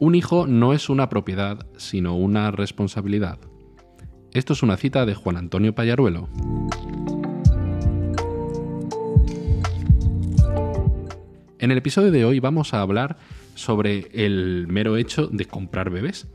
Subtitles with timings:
[0.00, 3.38] Un hijo no es una propiedad, sino una responsabilidad.
[4.32, 6.26] Esto es una cita de Juan Antonio Payaruelo.
[11.58, 13.18] En el episodio de hoy vamos a hablar
[13.54, 16.28] sobre el mero hecho de comprar bebés,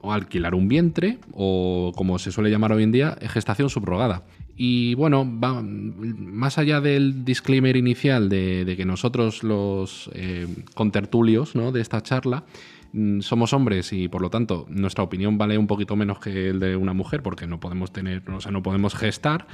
[0.00, 4.24] o alquilar un vientre, o como se suele llamar hoy en día, gestación subrogada.
[4.62, 11.72] Y bueno, más allá del disclaimer inicial de, que nosotros los eh, contertulios ¿no?
[11.72, 12.44] de esta charla
[12.92, 16.60] mm, somos hombres y por lo tanto nuestra opinión vale un poquito menos que el
[16.60, 19.46] de una mujer porque no podemos tener, o sea, no podemos gestar.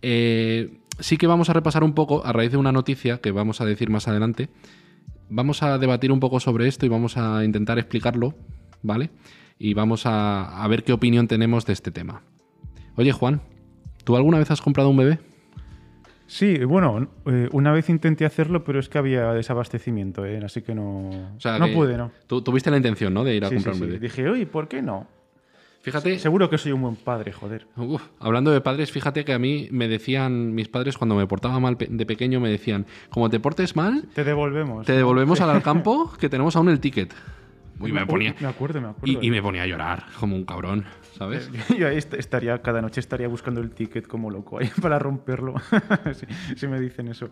[0.00, 3.60] Eh, sí que vamos a repasar un poco a raíz de una noticia que vamos
[3.60, 4.48] a decir más adelante.
[5.28, 8.36] Vamos a debatir un poco sobre esto y vamos a intentar explicarlo,
[8.80, 9.10] ¿vale?
[9.58, 12.22] Y vamos a, ver qué opinión tenemos de este tema.
[12.94, 13.42] Oye, Juan,
[14.04, 15.18] ¿tú alguna vez has comprado un bebé?
[16.26, 20.40] Sí, bueno, eh, una vez intenté hacerlo, pero es que había desabastecimiento, ¿eh?
[20.44, 22.12] así que no, no pude, ¿no?
[22.28, 23.24] Tú tuviste la intención, ¿no?
[23.24, 23.98] De ir a comprar un bebé.
[23.98, 25.08] Dije, oye, ¿por qué no?
[25.82, 26.18] Fíjate.
[26.18, 27.66] Seguro que soy un buen padre, joder.
[28.18, 31.76] hablando de padres, fíjate que a mí me decían, mis padres cuando me portaba mal
[31.78, 34.86] de pequeño, me decían, como te portes mal, te devolvemos.
[34.86, 37.14] Te devolvemos al campo que tenemos aún el ticket.
[37.82, 39.18] Y me, ponía, me acuerdo, me acuerdo.
[39.22, 40.84] Y, me ponía a llorar como un cabrón,
[41.20, 41.50] ¿sabes?
[41.78, 45.54] Yo ahí estaría, cada noche estaría buscando el ticket como loco ahí para romperlo.
[46.56, 47.28] si, me dicen eso.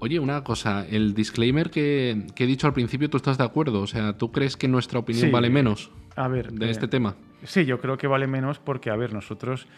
[0.00, 3.80] Oye, una cosa, el disclaimer que, he dicho al principio, ¿tú estás de acuerdo?
[3.80, 7.14] O sea, ¿tú crees que nuestra opinión vale menos a ver, de este tema?
[7.44, 9.68] Sí, yo creo que vale menos porque, a ver, nosotros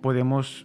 [0.00, 0.64] podemos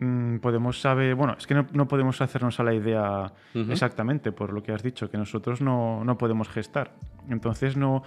[0.00, 4.62] mm, podemos saber, bueno, es que no, podemos hacernos a la idea exactamente por lo
[4.62, 6.94] que has dicho, que nosotros no, no, podemos gestar.
[7.28, 8.04] Entonces no,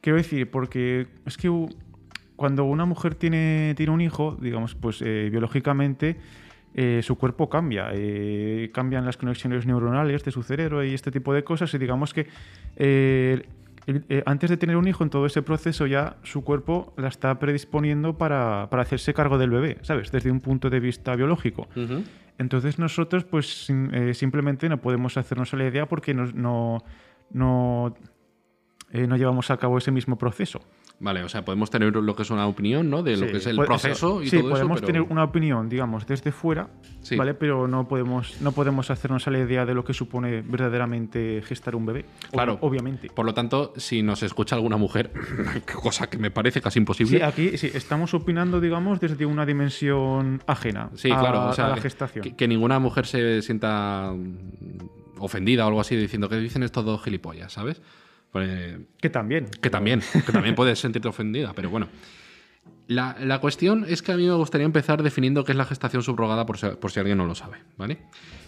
[0.00, 1.50] quiero decir, porque es que
[2.42, 6.16] cuando una mujer tiene, tiene un hijo, digamos, pues eh, biológicamente
[6.74, 11.32] eh, su cuerpo cambia, eh, cambian las conexiones neuronales de su cerebro y este tipo
[11.32, 12.26] de cosas y digamos que
[14.26, 18.18] antes de tener un hijo, en todo ese proceso ya su cuerpo la está predisponiendo
[18.18, 20.10] para, hacerse cargo del bebé, ¿sabes?
[20.10, 21.68] Desde un punto de vista biológico.
[22.38, 23.70] Entonces nosotros pues
[24.14, 26.82] simplemente no podemos hacernos la idea porque no, no,
[27.30, 27.94] no,
[28.92, 30.60] no llevamos a cabo ese mismo proceso.
[31.02, 33.02] Vale, o sea, podemos tener lo que es una opinión, ¿no?
[33.02, 34.56] De lo que es el proceso y sí, todo eso.
[34.56, 36.68] Sí, podemos tener una opinión, digamos, desde fuera,
[37.16, 37.34] ¿vale?
[37.34, 41.74] Pero no podemos, no podemos hacernos a la idea de lo que supone verdaderamente gestar
[41.74, 42.04] un bebé.
[42.30, 42.56] Claro.
[42.60, 43.10] obviamente.
[43.12, 45.10] Por lo tanto, si nos escucha alguna mujer,
[45.82, 47.18] cosa que me parece casi imposible.
[47.18, 51.70] Sí, aquí sí, estamos opinando, digamos, desde una dimensión ajena sí, claro, o sea, a
[51.70, 52.22] la gestación.
[52.22, 54.12] Que, que, ninguna mujer se sienta
[55.18, 57.82] ofendida o algo así diciendo que dicen estos dos gilipollas, ¿sabes?
[58.32, 59.46] Pues, que también.
[59.60, 61.88] Que también, que también puedes sentirte ofendida, pero bueno.
[62.88, 66.44] La, cuestión es que a mí me gustaría empezar definiendo qué es la gestación subrogada
[66.44, 67.98] por si, alguien no lo sabe, ¿vale?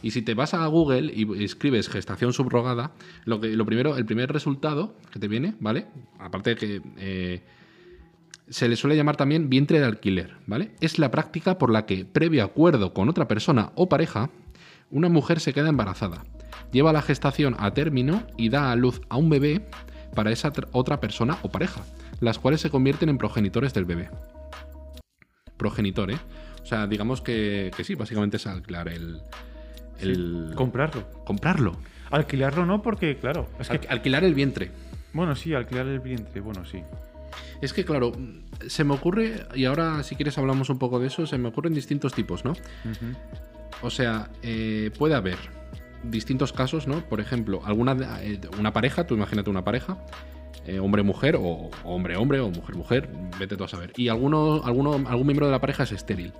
[0.02, 2.92] Y si te vas a Google y escribes gestación subrogada,
[3.24, 5.86] lo, que, lo primero, el primer resultado que te viene, ¿vale?
[6.18, 7.42] Aparte de que eh,
[8.48, 10.72] se le suele llamar también vientre de alquiler, ¿vale?
[10.80, 14.28] Es la práctica por la que, previo acuerdo con otra persona o pareja,
[14.90, 16.24] una mujer se queda embarazada
[16.74, 19.64] lleva la gestación a término y da a luz a un bebé
[20.14, 21.82] para esa otra persona o pareja,
[22.20, 24.10] las cuales se convierten en progenitores del bebé.
[25.56, 26.18] Progenitor, ¿eh?
[26.62, 29.22] O sea, digamos que, sí, básicamente es alquilar el...
[30.56, 31.08] comprarlo.
[31.24, 31.76] Comprarlo.
[32.10, 33.48] Alquilarlo no, porque, claro...
[33.58, 33.86] Es que...
[33.88, 34.70] alquilar el vientre.
[35.12, 36.82] Bueno, sí, alquilar el vientre, bueno, sí.
[37.60, 38.12] Es que, claro,
[38.66, 41.72] se me ocurre, y ahora si quieres hablamos un poco de eso, se me ocurren
[41.72, 42.54] distintos tipos, ¿no?
[43.80, 45.38] O sea, eh, puede haber
[46.10, 47.00] distintos casos, ¿no?
[47.08, 49.98] Por ejemplo, alguna eh, una pareja, tú imagínate una pareja,
[50.66, 53.92] eh, hombre-mujer o hombre-hombre o mujer-mujer, vete tú a saber.
[53.96, 56.32] Y alguno, alguno, algún miembro de la pareja es estéril.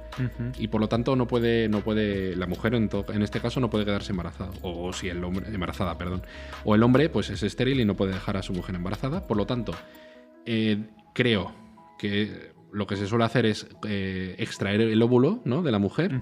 [0.58, 3.68] Y por lo tanto no puede, no puede, la mujer en, en este caso no
[3.68, 4.50] puede quedarse embarazada.
[4.62, 6.22] O, si el hombre, embarazada, perdón.
[6.64, 9.26] O el hombre pues es estéril y no puede dejar a su mujer embarazada.
[9.26, 9.74] Por lo tanto,
[10.46, 10.78] eh,
[11.12, 11.52] creo
[11.98, 15.62] que lo que se suele hacer es extraer el óvulo ¿no?
[15.62, 16.20] de la mujer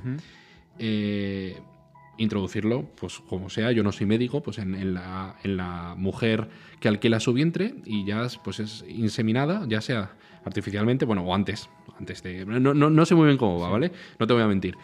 [2.23, 6.49] introducirlo, pues como sea, yo no soy médico, pues en, la, en, la, mujer
[6.81, 10.13] que alquila su vientre y ya pues es inseminada, ya sea
[10.45, 12.45] artificialmente, bueno, o antes, antes de...
[12.45, 13.93] No, no, sé muy bien cómo va, ¿vale?
[14.19, 14.77] No te voy a mentir.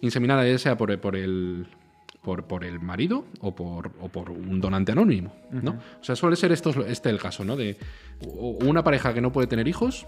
[0.00, 1.66] Inseminada ya sea por, por el...
[2.22, 5.72] Por, por, el marido o por, o por un donante anónimo, ¿no?
[6.00, 7.56] O sea, suele ser esto, este el caso, ¿no?
[7.56, 7.76] De
[8.60, 10.06] una pareja que no puede tener hijos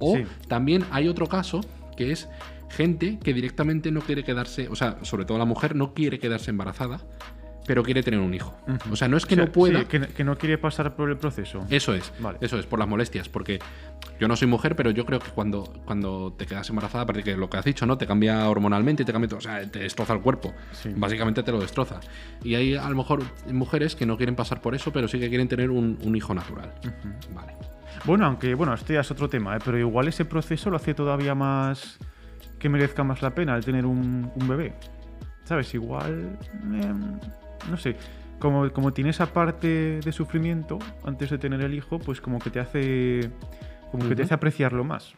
[0.00, 0.18] o
[0.48, 1.60] también hay otro caso
[1.96, 2.28] que es
[2.72, 6.50] gente que directamente no quiere quedarse, o sea, sobre todo la mujer no quiere quedarse
[6.50, 7.00] embarazada,
[7.66, 8.56] pero quiere tener un hijo.
[8.90, 9.84] O sea, no es que no pueda.
[9.84, 11.64] que, no quiere pasar por el proceso.
[11.70, 12.12] Eso es.
[12.40, 13.28] Eso es, por las molestias.
[13.28, 13.60] Porque
[14.18, 17.36] yo no soy mujer, pero yo creo que cuando, cuando te quedas embarazada, parece que
[17.36, 17.98] lo que has dicho, ¿no?
[17.98, 19.38] Te cambia hormonalmente te cambia todo.
[19.38, 20.52] O sea, te destroza el cuerpo.
[20.96, 22.00] Básicamente te lo destroza.
[22.42, 23.22] Y hay a lo mejor
[23.52, 26.74] mujeres que no quieren pasar por eso, pero sí que quieren tener un, hijo natural.
[27.34, 27.54] Vale.
[28.04, 29.60] Bueno, aunque, bueno, este ya es otro tema, ¿eh?
[29.64, 31.98] pero igual ese proceso lo hace todavía más.
[32.62, 34.72] Que merezca más la pena el tener un, bebé.
[35.42, 35.74] ¿Sabes?
[35.74, 36.38] Igual.
[36.62, 37.18] Em,
[37.68, 37.96] no sé,
[38.38, 42.50] como, como tiene esa parte de sufrimiento antes de tener el hijo, pues como que
[42.50, 43.32] te hace,
[43.90, 45.14] como que te hace apreciarlo más.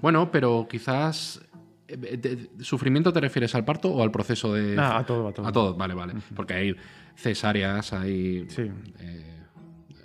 [0.00, 1.42] Bueno, pero quizás
[1.88, 4.78] eh, ¿Sufrimiento te refieres al parto o al proceso de.?
[4.78, 5.46] Ah, a todo, a todo.
[5.48, 6.14] A todo, vale, vale.
[6.36, 6.76] Porque hay
[7.16, 8.46] cesáreas, hay.
[8.48, 8.70] Sí.
[9.00, 9.42] Eh,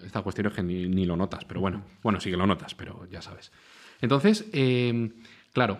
[0.05, 1.85] esta cuestión es que ni, lo notas, pero bueno.
[2.01, 3.51] Bueno, sí que lo notas, pero ya sabes.
[4.01, 5.11] Entonces, eh,
[5.53, 5.77] claro,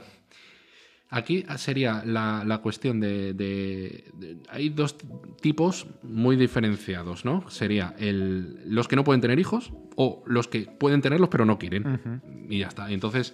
[1.11, 4.03] Aquí sería la, cuestión de,
[4.49, 4.95] Hay dos
[5.41, 7.49] tipos muy diferenciados, ¿no?
[7.49, 11.57] Sería el, los que no pueden tener hijos o los que pueden tenerlos pero no
[11.57, 12.21] quieren.
[12.47, 12.91] Y ya está.
[12.91, 13.33] Entonces,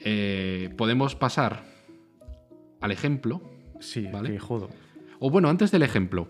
[0.00, 1.64] eh, podemos pasar
[2.80, 3.42] al ejemplo.
[3.80, 4.38] Sí, ¿vale?
[4.38, 4.70] jodo.
[5.18, 6.28] O bueno, antes del ejemplo.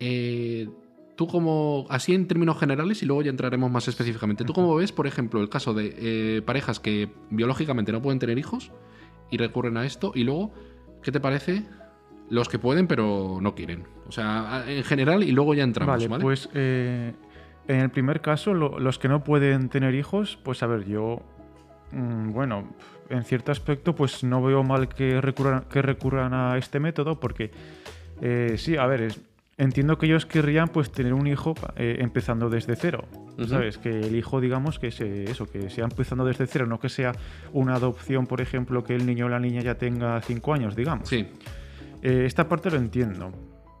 [0.00, 0.68] Eh,
[1.14, 4.44] tú como, así en términos generales y luego ya entraremos más específicamente.
[4.44, 8.38] ¿Tú cómo ves, por ejemplo, el caso de eh, parejas que biológicamente no pueden tener
[8.38, 8.72] hijos?
[9.30, 10.12] Y recurren a esto.
[10.14, 10.52] Y luego,
[11.02, 11.62] ¿qué te parece?
[12.30, 13.84] Los que pueden pero no quieren.
[14.08, 16.22] O sea, en general y luego ya entramos, ¿vale?
[16.22, 17.12] Pues eh,
[17.68, 21.22] en el primer caso, los que no pueden tener hijos, pues a ver, yo,
[21.92, 22.68] mm, bueno,
[23.08, 27.50] en cierto aspecto, pues no veo mal que recurran, que recurran a este método porque,
[28.20, 29.20] eh, sí, a ver, es,
[29.56, 33.04] entiendo que ellos querrían pues tener un hijo eh, empezando desde cero.
[33.48, 33.78] ¿Sabes?
[33.78, 37.12] Que el hijo, digamos, que se, eso, que sea empezando desde cero, no que sea
[37.52, 41.08] una adopción, por ejemplo, que el niño o la niña ya tenga cinco años, digamos.
[41.08, 41.26] Sí.
[42.02, 43.32] Eh, esta parte lo entiendo.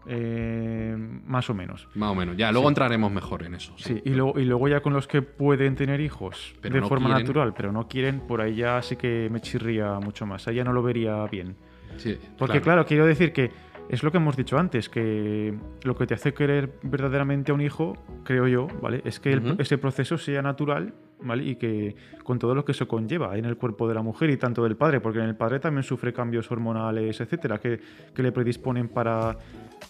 [0.06, 0.94] Eh,
[1.24, 1.88] más o menos.
[1.94, 2.36] Más o menos.
[2.36, 3.72] Ya, luego entraremos mejor en eso.
[3.76, 7.54] Sí, y, luego, y luego ya con los que pueden tener hijos de forma natural,
[7.54, 10.46] pero no quieren, por ahí ya sí que me chirría mucho más.
[10.46, 11.56] Ahí ya no lo vería bien.
[11.96, 13.52] Sí, Porque claro quiero decir que
[13.88, 17.60] es lo que hemos dicho antes, que lo que te hace querer verdaderamente a un
[17.60, 19.02] hijo, creo yo, ¿vale?
[19.04, 21.44] Es que ese proceso sea natural, ¿vale?
[21.44, 24.36] Y que con todo lo que eso conlleva en el cuerpo de la mujer y
[24.36, 27.80] tanto del padre, porque en el padre también sufre cambios hormonales, etcétera, que,
[28.16, 29.36] le predisponen para,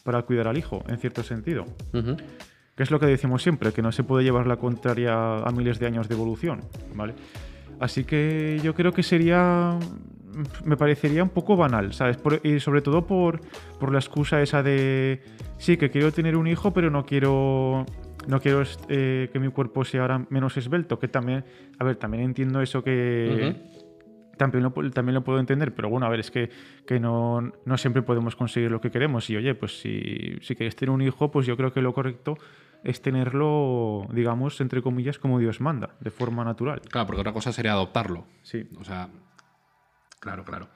[0.02, 1.64] para, cuidar al hijo, en cierto sentido.
[1.92, 5.78] Que es lo que decimos siempre, que no se puede llevar la contraria a miles
[5.78, 6.62] de años de evolución,
[6.94, 7.14] ¿vale?
[7.78, 9.78] Así que yo creo que sería
[10.64, 12.18] me parecería un poco banal, ¿sabes?
[12.42, 13.40] y sobre todo por,
[13.90, 15.22] la excusa esa de,
[15.58, 17.86] sí, que quiero tener un hijo, pero no quiero,
[18.26, 21.44] no quiero eh, que mi cuerpo sea ahora menos esbelto, que también,
[21.78, 23.74] a ver, también entiendo eso que...
[24.36, 26.50] También lo, también lo puedo entender, pero bueno, a ver, es que,
[26.88, 29.30] que no, siempre podemos conseguir lo que queremos.
[29.30, 32.36] Y oye, pues si, si quieres tener un hijo, pues yo creo que lo correcto
[32.82, 36.80] es tenerlo, digamos, entre comillas, como Dios manda, de forma natural.
[36.90, 38.26] Claro, porque otra cosa sería adoptarlo.
[38.42, 38.68] Sí.
[38.78, 39.08] O sea,
[40.24, 40.68] Claro, claro.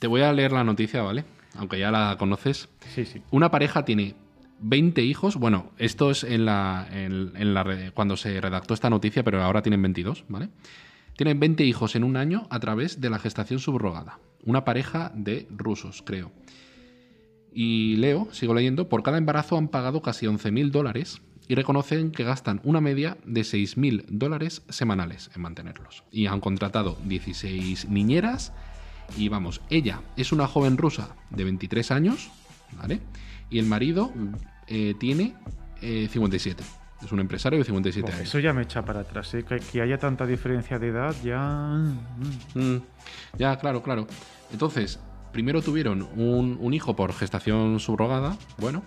[0.00, 1.24] Te voy a leer la noticia, ¿vale?
[1.56, 2.68] Aunque ya la conoces.
[2.92, 3.22] Sí, sí.
[3.30, 4.16] Una pareja tiene
[4.58, 5.36] 20 hijos.
[5.36, 9.80] Bueno, esto es en la, en, la, cuando se redactó esta noticia, pero ahora tienen
[9.82, 10.48] 22, ¿vale?
[11.16, 14.18] Tienen 20 hijos en un año a través de la gestación subrogada.
[14.44, 16.32] Una pareja de rusos, creo.
[17.52, 22.22] Y leo, sigo leyendo, por cada embarazo han pagado casi 11.000 dólares y reconocen que
[22.22, 26.04] gastan una media de 6.000 dólares semanales en mantenerlos.
[26.12, 28.52] Y han contratado 16 niñeras
[29.16, 32.30] y vamos, ella es una joven rusa de 23 años,
[32.78, 33.00] ¿vale?
[33.50, 34.12] Y el marido
[34.68, 35.34] eh, tiene
[35.80, 36.62] 57.
[36.62, 36.66] Eh,
[37.04, 38.28] es un empresario de 57 años.
[38.28, 39.44] Eso ya me echa para atrás, ¿eh?
[39.44, 41.40] que, haya tanta diferencia de edad ya...
[42.54, 42.76] Mm,
[43.38, 44.06] ya, claro, claro.
[44.52, 45.00] Entonces,
[45.32, 48.84] primero tuvieron un, un hijo por gestación subrogada, bueno,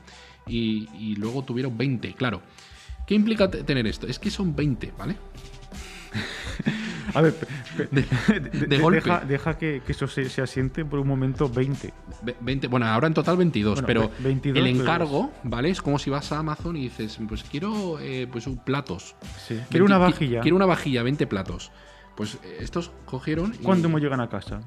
[0.47, 2.41] y, luego tuvieron 20, claro.
[3.07, 4.07] ¿Qué implica tener esto?
[4.07, 5.17] Es que son 20, ¿vale?
[7.13, 7.33] A ver,
[7.91, 9.11] de, golpe.
[9.27, 11.93] Deja, que, eso se, asiente por un momento 20.
[12.39, 15.69] 20 bueno, ahora en total 22, pero el encargo, ¿vale?
[15.69, 19.15] Es como si vas a Amazon y dices, pues quiero eh, pues platos.
[19.69, 20.41] quiero una vajilla.
[20.41, 21.71] Quiero una vajilla, 20 platos.
[22.15, 23.53] Pues eh, estos cogieron.
[23.53, 23.63] Y...
[23.63, 24.61] ¿Cuándo me llegan a casa?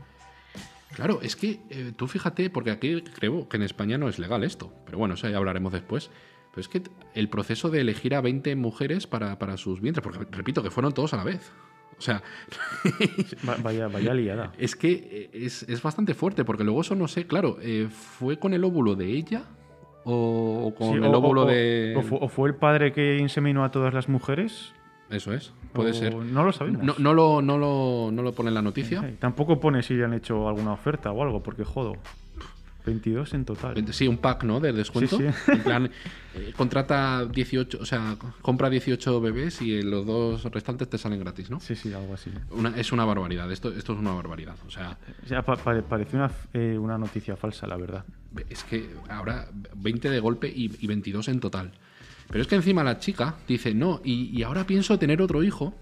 [0.96, 4.42] Claro, es que eh, tú fíjate, porque aquí creo que en España no es legal
[4.42, 6.10] esto, pero bueno, eso ya hablaremos después.
[6.52, 10.62] Pero es que el proceso de elegir a 20 mujeres para, sus vientres, porque repito
[10.62, 11.52] que fueron todos a la vez.
[11.98, 12.22] O sea.
[13.62, 14.52] vaya, vaya liada.
[14.56, 18.54] Es que eh, es, bastante fuerte, porque luego eso no sé, claro, eh, ¿fue con
[18.54, 19.42] el óvulo de ella?
[20.04, 21.94] ¿O, con el óvulo de.?
[22.20, 24.72] O fue, el padre que inseminó a todas las mujeres?
[25.10, 26.14] Eso es, puede ser.
[26.14, 26.82] No lo sabemos.
[26.82, 29.14] No, no, lo, no, lo, no lo pone en la noticia.
[29.18, 31.96] tampoco pone si le han hecho alguna oferta o algo, porque jodo.
[32.84, 33.84] 22 en total.
[33.92, 34.60] Sí, un pack, ¿no?
[34.60, 35.18] De descuento.
[35.18, 35.50] Sí, sí.
[35.52, 35.90] En plan,
[36.36, 41.50] eh, contrata 18, o sea, compra 18 bebés y los dos restantes te salen gratis,
[41.50, 41.58] ¿no?
[41.58, 42.30] Sí, sí, algo así.
[42.52, 44.54] Una- es una barbaridad, esto, esto es una barbaridad.
[44.68, 48.04] O sea, O sea, pa- pare- parece una, eh, una noticia falsa, la verdad.
[48.50, 51.72] es que ahora 20 de golpe y, y 22 en total.
[52.28, 55.74] Pero es que encima la chica dice, no, y, y ahora pienso tener otro hijo.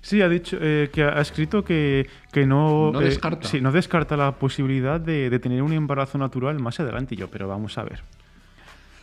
[0.00, 3.48] Sí, ha dicho eh, que ha escrito que, que no, No eh, descarta.
[3.48, 7.14] sí, no descarta la posibilidad de, de tener un embarazo natural más adelante.
[7.14, 8.00] Y yo, pero vamos a ver.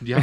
[0.02, 0.18] Ya,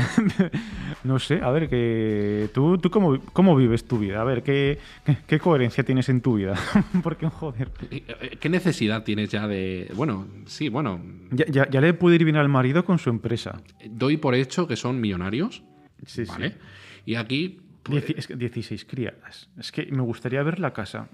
[1.05, 4.21] No sé, a ver, que tú, tú cómo, cómo vives tu vida.
[4.21, 6.55] A ver, ¿qué, qué, qué coherencia tienes en tu vida?
[7.03, 9.91] Porque, joder, eh, ¿qué necesidad tienes ya de...?
[9.95, 11.01] Bueno, sí, bueno,
[11.31, 13.61] ya, ya, ya le puede ir bien al marido con su empresa.
[13.89, 15.63] doy por hecho que son millonarios,
[16.07, 16.51] Sí, ¿vale?
[16.51, 16.57] sí.
[17.07, 17.61] Y aquí...
[17.83, 19.49] pues, Dieci- es que 16 criadas.
[19.59, 21.09] Es que me gustaría ver la casa.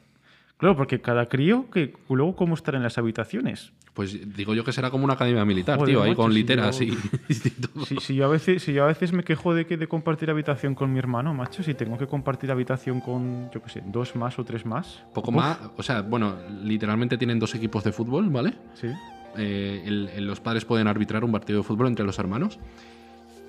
[0.59, 3.73] Claro, porque cada crío, que luego cómo estar en las habitaciones.
[3.95, 6.38] Pues digo yo que será como una academia militar, Joder, tío, ahí macho, con si
[6.38, 7.85] literas yo- y, y todo.
[7.87, 10.30] Si, si yo a veces, si yo a veces me quejo de que de compartir
[10.30, 14.14] habitación con mi hermano, macho, si tengo que compartir habitación con, yo qué sé, dos
[14.16, 15.02] más o tres más.
[15.14, 18.54] Poco uf, más, o sea, bueno, literalmente tienen dos equipos de fútbol, ¿vale?
[18.75, 18.88] Sí.
[19.37, 22.59] Eh, el- el- los padres pueden arbitrar un partido de fútbol entre los hermanos.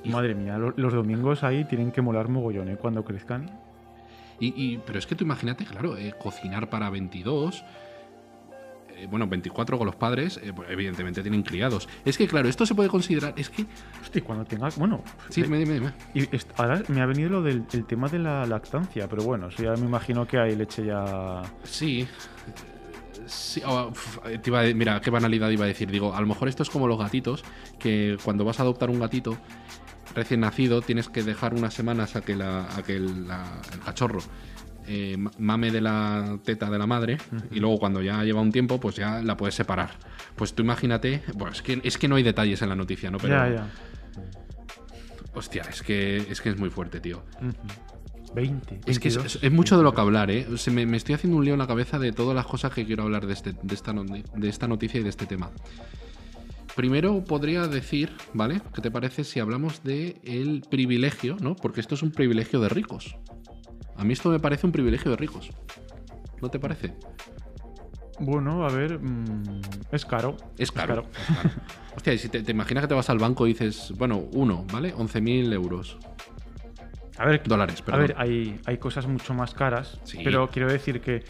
[0.05, 2.77] Madre mía, lo- los domingos ahí tienen que molar mogollón, ¿eh?
[2.77, 3.49] Cuando crezcan.
[4.39, 7.63] Y, y- pero es que tú imagínate, claro, eh, cocinar para 22,
[8.95, 11.89] eh, bueno, 24 con los padres, eh, pues, evidentemente tienen criados.
[12.05, 13.65] Es que, claro, esto se puede considerar, es que...
[14.01, 14.69] Hostia, cuando tenga.
[14.77, 15.01] Bueno.
[15.29, 15.93] Sí, dime, dime, dime.
[16.13, 16.25] y
[16.55, 19.73] ahora me ha venido lo del el tema de la lactancia, pero bueno, eso ya
[19.73, 21.41] me imagino que hay leche ya.
[21.63, 22.07] Sí.
[23.25, 25.91] Sí, oh, uf, te iba a- mira, qué banalidad iba a decir.
[25.91, 27.43] Digo, a lo mejor esto es como los gatitos,
[27.77, 29.37] que cuando vas a adoptar un gatito
[30.15, 33.79] recién nacido, tienes que dejar unas semanas a que, la, a que el, la- el
[33.79, 34.19] cachorro
[34.87, 37.17] eh, ma- mame de la teta de la madre
[37.51, 39.91] y luego cuando ya lleva un tiempo, pues ya la puedes separar.
[40.35, 43.17] Pues tú imagínate, bueno, es que, es que no hay detalles en la noticia, ¿no?
[43.19, 43.67] Pero, Ya, ya.
[45.33, 47.23] hostia, es que, es que es muy fuerte, tío.
[48.33, 48.81] 20.
[48.85, 49.25] Es que es, 22.
[49.37, 50.47] es- es mucho de lo que hablar, ¿eh?
[50.57, 52.85] Se me, me estoy haciendo un lío en la cabeza de todas las cosas que
[52.85, 55.49] quiero hablar de, este, de, esta, de esta noticia y de este tema.
[56.75, 58.61] Primero podría decir, ¿vale?
[58.73, 61.55] ¿Qué te parece si hablamos de el privilegio, ¿no?
[61.55, 63.15] Porque esto es un privilegio de ricos.
[63.97, 65.49] A mí esto me parece un privilegio de ricos.
[66.41, 66.93] ¿No te parece?
[68.19, 69.61] Bueno, a ver, mm,
[69.91, 70.37] es caro.
[70.57, 71.05] Es caro.
[71.27, 71.49] es caro.
[71.95, 74.65] Hostia, y si te, te imaginas que te vas al banco y dices, bueno, uno,
[74.71, 74.93] ¿vale?
[74.95, 75.97] 11.000 euros.
[77.17, 78.01] A ver, Dólares, a perdón.
[78.01, 80.19] ver, hay, hay cosas mucho más caras, Sí.
[80.23, 81.25] pero quiero decir que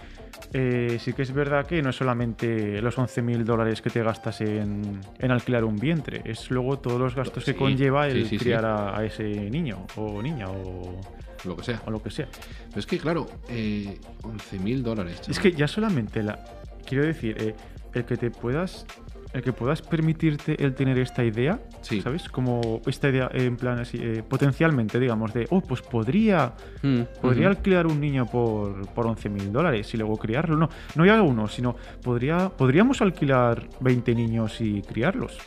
[0.53, 4.41] eh, sí que es verdad que no es solamente los 11.000 dólares que te gastas
[4.41, 8.29] en, en alquilar un vientre, es luego todos los gastos Sí, que conlleva el sí,
[8.29, 8.45] sí, sí.
[8.45, 10.99] criar a, a ese niño o niña o,
[11.45, 11.81] Lo que sea.
[11.85, 12.27] o lo que sea.
[12.69, 15.21] Pero es que, claro, eh, 11.000 dólares.
[15.21, 15.41] Es chaval.
[15.41, 16.43] que ya solamente la.
[16.85, 17.55] Quiero decir, eh,
[17.93, 18.85] el que te puedas.
[19.31, 22.01] El que puedas permitirte el tener esta idea, Sí.
[22.01, 22.27] ¿sabes?
[22.29, 27.47] Como esta idea en plan así, eh, potencialmente, digamos, de, oh, pues podría, Mm, podría
[27.49, 30.57] alquilar un niño por, por 11.000 dólares y luego criarlo.
[30.57, 35.37] No, no ya uno, sino podría, podríamos alquilar 20 niños y criarlos.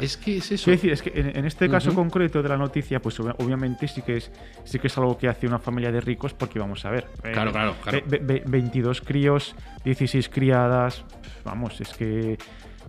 [0.00, 0.70] Es que es eso.
[0.70, 4.02] Decir, es que en, en este caso concreto de la noticia, pues obvia- obviamente sí
[4.02, 4.30] que es
[4.64, 7.08] sí que es algo que hace una familia de ricos, porque vamos a ver.
[7.24, 7.98] eh, Claro, claro, claro.
[8.06, 11.04] ve- ve- 22 críos, 16 criadas.
[11.44, 12.38] Vamos, es que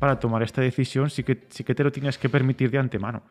[0.02, 3.22] para tomar esta decisión sí que, sí que te lo tienes que permitir de antemano.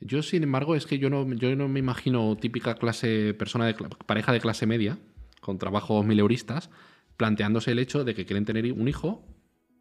[0.00, 3.74] Yo, sin embargo, es que yo no, yo no me imagino típica clase, persona de
[4.06, 4.98] pareja de clase media,
[5.40, 6.68] con trabajos mileuristas,
[7.16, 9.24] planteándose el hecho de que quieren tener un hijo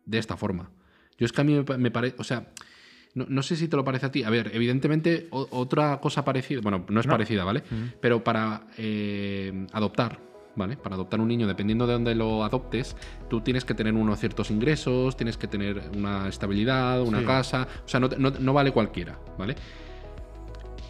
[0.05, 0.69] de esta forma.
[1.17, 2.51] Yo es que a mí me, parece, o sea,
[3.15, 4.21] no, no sé si te lo parece a ti.
[4.23, 7.11] A ver, evidentemente, o- otra cosa parecida, bueno, no es No.
[7.13, 7.63] parecida, ¿vale?
[7.99, 10.19] Pero para eh, adoptar,
[10.55, 10.75] ¿vale?
[10.77, 12.95] Para adoptar un niño, dependiendo de dónde lo adoptes,
[13.29, 17.25] tú tienes que tener unos ciertos ingresos, tienes que tener una estabilidad, una Sí.
[17.25, 19.55] casa, o sea, no, no- no vale cualquiera, ¿vale?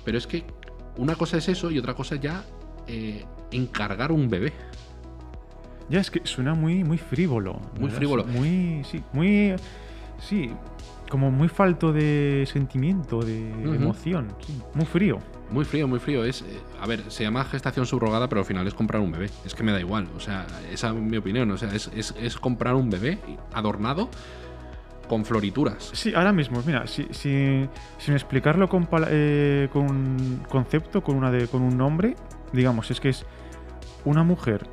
[0.06, 0.44] Pero es que
[0.98, 2.44] una cosa es eso y otra cosa es ya
[2.88, 4.52] eh, encargar un bebé.
[5.90, 7.60] Ya es que suena muy, muy frívolo.
[7.80, 8.26] Muy frívolo.
[8.26, 9.54] Muy, sí, muy,
[10.20, 10.52] sí,
[11.10, 15.20] como muy falto de sentimiento, de emoción, sí, muy frío.
[15.52, 16.24] Muy frío, muy frío.
[16.24, 19.30] Es, eh, a ver, se llama gestación subrogada, pero al final es comprar un bebé.
[19.46, 20.08] Es que me da igual.
[20.16, 21.50] O sea, esa es mi opinión.
[21.52, 23.18] O sea, es, es- es comprar un bebé
[23.54, 24.10] adornado
[25.08, 25.90] con florituras.
[25.94, 31.48] Sí, ahora mismo, mira, si, si- sin explicarlo con, eh, con concepto, con, una de,
[31.48, 32.16] con un nombre,
[32.54, 33.26] digamos, es que es
[34.06, 34.68] una mujer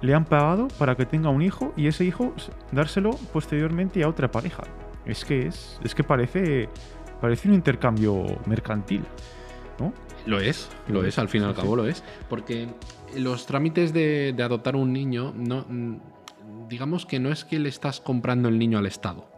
[0.00, 2.34] le han pagado para que tenga un hijo y ese hijo
[2.72, 4.64] dárselo posteriormente a otra pareja.
[5.06, 6.68] Es que es, es que parece,
[7.22, 9.04] parece un intercambio mercantil,
[9.78, 9.92] ¿no?
[10.26, 12.02] Lo es, lo Lo es, al fin y sí, al cabo lo es.
[12.28, 12.68] Porque
[13.16, 15.96] los trámites de, de adoptar un niño, no, mm,
[16.68, 19.30] digamos que no es que le estás comprando el niño al Estado.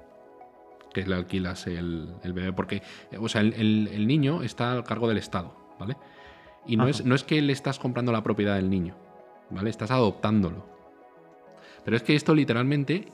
[0.93, 2.83] que le alquilas el, bebé, porque,
[3.21, 5.97] o sea, el, niño está al cargo del Estado, ¿vale?
[6.67, 8.97] Y no es, no es que le estás comprando la propiedad del niño,
[9.51, 9.69] ¿vale?
[9.69, 10.65] Estás adoptándolo.
[11.85, 13.13] Pero es que esto literalmente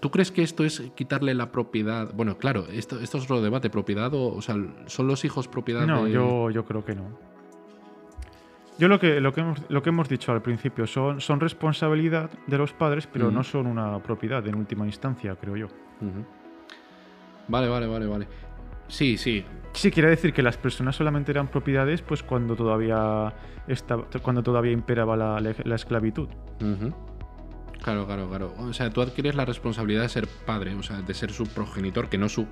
[0.00, 2.10] ¿Tú crees que esto es quitarle la propiedad?
[2.14, 5.86] Bueno, claro, esto, esto es otro debate, propiedad o, o sea, ¿son los hijos propiedad
[5.86, 7.04] no, yo, yo creo que no.
[8.78, 12.30] Yo lo que, lo que, hemos, lo que hemos dicho al principio son, son responsabilidad
[12.46, 15.68] de los padres, pero no son una propiedad en última instancia, creo yo.
[17.46, 18.26] Vale, vale, vale, vale.
[18.88, 19.44] Sí, sí.
[19.74, 23.32] Sí, quiere decir que las personas solamente eran propiedades pues cuando todavía,
[23.68, 26.28] estaba, cuando todavía imperaba la, la esclavitud.
[27.84, 28.54] Claro, claro, claro.
[28.56, 32.08] O sea, tú adquieres la responsabilidad de ser padre, o sea, de ser su progenitor,
[32.08, 32.46] que no su...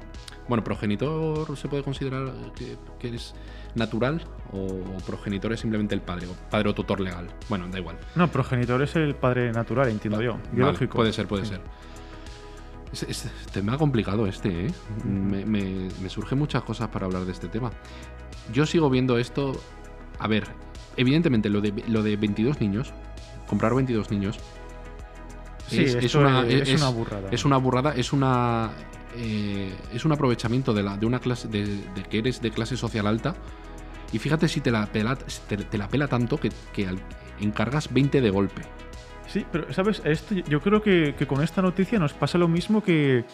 [0.47, 3.35] Bueno, progenitor se puede considerar que, que eres
[3.75, 4.69] natural o,
[5.07, 7.29] progenitor es simplemente el padre, o padre o tutor legal.
[7.49, 7.97] Bueno, da igual.
[8.15, 10.97] No, progenitor es el padre natural, entiendo yo, biológico.
[10.97, 11.63] puede ser, puede ser.
[12.93, 14.71] Es, tema complicado este, ¿eh?
[15.03, 17.71] Me, me, me surgen muchas cosas para hablar de este tema.
[18.53, 19.59] Yo sigo viendo esto...
[20.19, 20.45] A ver,
[20.99, 22.93] evidentemente lo de, lo de 22 niños,
[23.47, 24.39] comprar 22 niños
[25.79, 26.43] es, una,
[26.91, 27.29] burrada.
[27.31, 28.71] Es una burrada, es una.
[29.17, 31.49] Eh, es un aprovechamiento de, la, de una clase.
[31.49, 33.35] De, que eres de clase social alta.
[34.13, 36.51] Y fíjate si te la pela, te, la pela tanto que,
[37.41, 38.63] encargas 20 de golpe.
[39.27, 43.25] Sí, pero sabes, esto, yo creo que, con esta noticia nos pasa lo mismo que,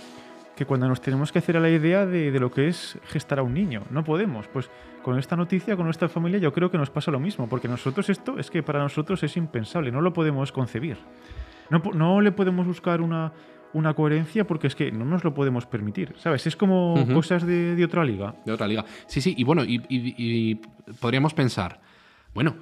[0.54, 3.40] que cuando nos tenemos que hacer a la idea de, de, lo que es gestar
[3.40, 3.82] a un niño.
[3.90, 4.46] No podemos.
[4.46, 4.70] Pues
[5.02, 8.08] con esta noticia, con nuestra familia, yo creo que nos pasa lo mismo, porque nosotros
[8.10, 10.98] esto es que para nosotros es impensable, no lo podemos concebir.
[11.70, 13.32] No, le podemos buscar una,
[13.72, 16.46] una coherencia porque es que no nos lo podemos permitir, ¿sabes?
[16.46, 18.34] Es como cosas de, otra liga.
[18.44, 18.84] De otra liga.
[19.06, 20.60] Sí, sí, y bueno, y,
[21.00, 21.80] podríamos pensar,
[22.34, 22.56] bueno,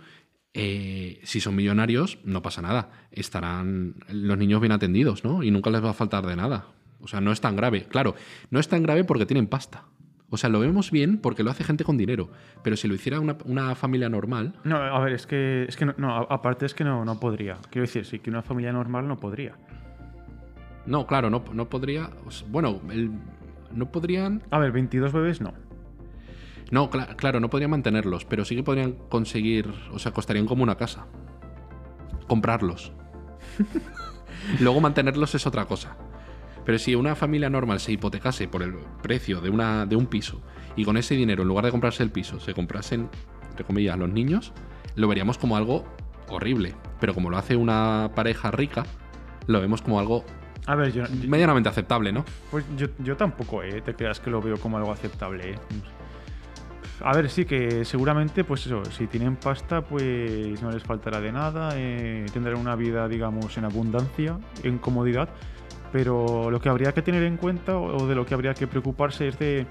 [0.55, 2.91] eh, si son millonarios, no pasa nada.
[3.11, 5.43] Estarán los niños bien atendidos, ¿no?
[5.43, 6.67] Y nunca les va a faltar de nada.
[7.01, 7.85] O sea, no es tan grave.
[7.85, 8.15] Claro,
[8.51, 9.85] no es tan grave porque tienen pasta.
[10.29, 12.31] O sea, lo vemos bien porque lo hace gente con dinero.
[12.63, 14.55] Pero si lo hiciera una, familia normal.
[14.65, 17.59] No, a ver, es que, es que no, aparte es que no, no podría.
[17.71, 19.55] Quiero decir, sí que una familia normal no podría.
[20.85, 22.11] No, claro, no, no podría.
[22.49, 22.81] Bueno,
[23.73, 24.43] no podrían.
[24.51, 25.55] A ver, 22 bebés no.
[26.73, 29.73] No, claro, no podrían mantenerlos, pero sí que podrían conseguir.
[29.93, 31.07] O sea, costarían como una casa.
[32.27, 32.93] Comprarlos.
[34.61, 35.97] Luego mantenerlos es otra cosa.
[36.67, 40.43] Pero si una familia normal se hipotecase por el precio de, una, de un piso
[40.75, 43.09] y con ese dinero, en lugar de comprarse el piso, se comprasen,
[43.49, 44.53] entre comillas, los niños,
[44.97, 45.85] lo veríamos como algo
[46.29, 46.75] horrible.
[47.01, 48.85] Pero como lo hace una pareja rica,
[49.47, 50.25] lo vemos como algo
[50.67, 52.25] a ver, yo, medianamente aceptable, ¿no?
[52.51, 52.65] Pues
[52.99, 53.81] yo, tampoco, ¿eh?
[53.83, 55.59] Te creas que lo veo como algo aceptable, ¿eh?
[57.01, 61.31] A ver, sí que seguramente, pues eso, si tienen pasta, pues no les faltará de
[61.31, 65.29] nada, eh, tendrán una vida, digamos, en abundancia, en comodidad,
[65.93, 69.29] pero lo que habría que tener en cuenta o de lo que habría que preocuparse
[69.29, 69.67] es de,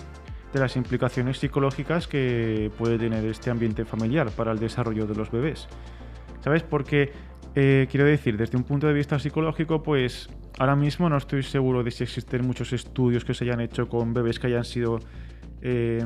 [0.54, 5.68] las implicaciones psicológicas que puede tener este ambiente familiar para el desarrollo de los bebés.
[6.40, 6.64] ¿Sabes?
[6.64, 7.12] Porque,
[7.56, 11.84] eh, quiero decir, desde un punto de vista psicológico, pues ahora mismo no estoy seguro
[11.84, 15.00] de si existen muchos estudios que se hayan hecho con bebés que hayan sido...
[15.62, 16.06] Eh,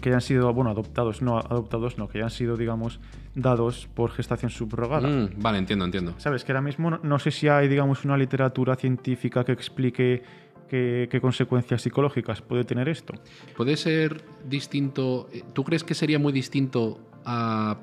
[0.00, 3.00] que hayan sido, bueno, adoptados, no adoptados, no, que hayan sido, digamos,
[3.34, 5.08] dados por gestación subrogada.
[5.08, 6.14] Mm, vale, entiendo, entiendo.
[6.18, 10.22] Sabes que ahora mismo no, sé si hay, digamos, una literatura científica que explique
[10.68, 13.14] qué, consecuencias psicológicas puede tener esto.
[13.56, 15.28] Puede ser distinto.
[15.32, 17.76] Eh, ¿Tú crees que sería muy distinto a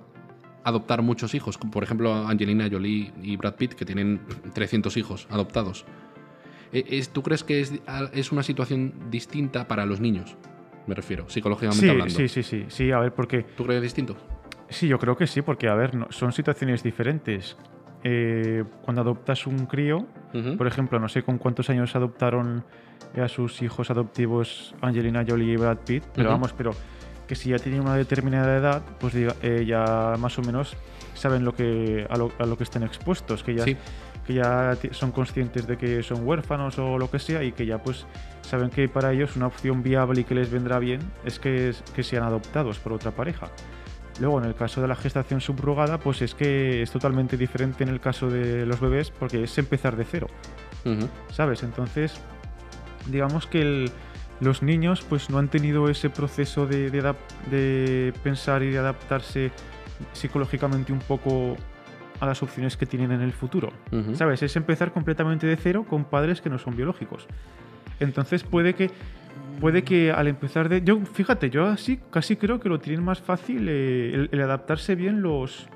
[0.63, 1.58] adoptar muchos hijos?
[1.58, 4.21] Por ejemplo, Angelina Jolie y Brad Pitt, que tienen
[4.54, 5.86] 300 hijos adoptados.
[6.71, 7.73] Eh, ¿Tú crees que es,
[8.13, 10.38] es una situación distinta para los niños?
[10.88, 12.13] Me refiero, psicológicamente hablando.
[12.13, 13.43] Sí, sí, sí, sí, a ver, porque...
[13.56, 14.15] ¿Tú crees distinto?
[14.69, 17.58] Sí, yo creo que sí, porque, a ver, son situaciones diferentes.
[18.04, 20.06] Eh, cuando adoptas un crío,
[20.58, 22.63] por ejemplo, no sé con cuántos años adoptaron
[23.19, 26.71] a sus hijos adoptivos Angelina Jolie y Brad Pitt, pero vamos, pero
[27.28, 30.76] que si ya tienen una determinada edad, pues eh, ya más o menos
[31.13, 33.65] saben lo que, a, lo, que estén expuestos, que ya,
[34.25, 37.77] que ya son conscientes de que son huérfanos o lo que sea y que ya
[37.81, 38.05] pues
[38.41, 42.03] saben que para ellos una opción viable y que les vendrá bien es que, que
[42.03, 43.49] sean adoptados por otra pareja.
[44.19, 47.89] Luego, en el caso de la gestación subrogada, pues es que es totalmente diferente en
[47.89, 50.27] el caso de los bebés porque es empezar de cero.
[51.31, 51.63] ¿Sabes?
[51.63, 52.13] Entonces,
[53.07, 53.89] digamos que
[54.39, 59.51] los niños pues no han tenido ese proceso de, de, pensar y de adaptarse
[60.13, 61.55] psicológicamente un poco
[62.19, 63.71] a las opciones que tienen en el futuro.
[64.13, 64.43] ¿Sabes?
[64.43, 67.28] Es empezar completamente de cero con padres que no son biológicos.
[67.99, 68.91] Entonces puede que
[69.60, 73.21] puede que al empezar de yo fíjate, yo así casi creo que lo tienen más
[73.21, 75.67] fácil eh, el, adaptarse bien los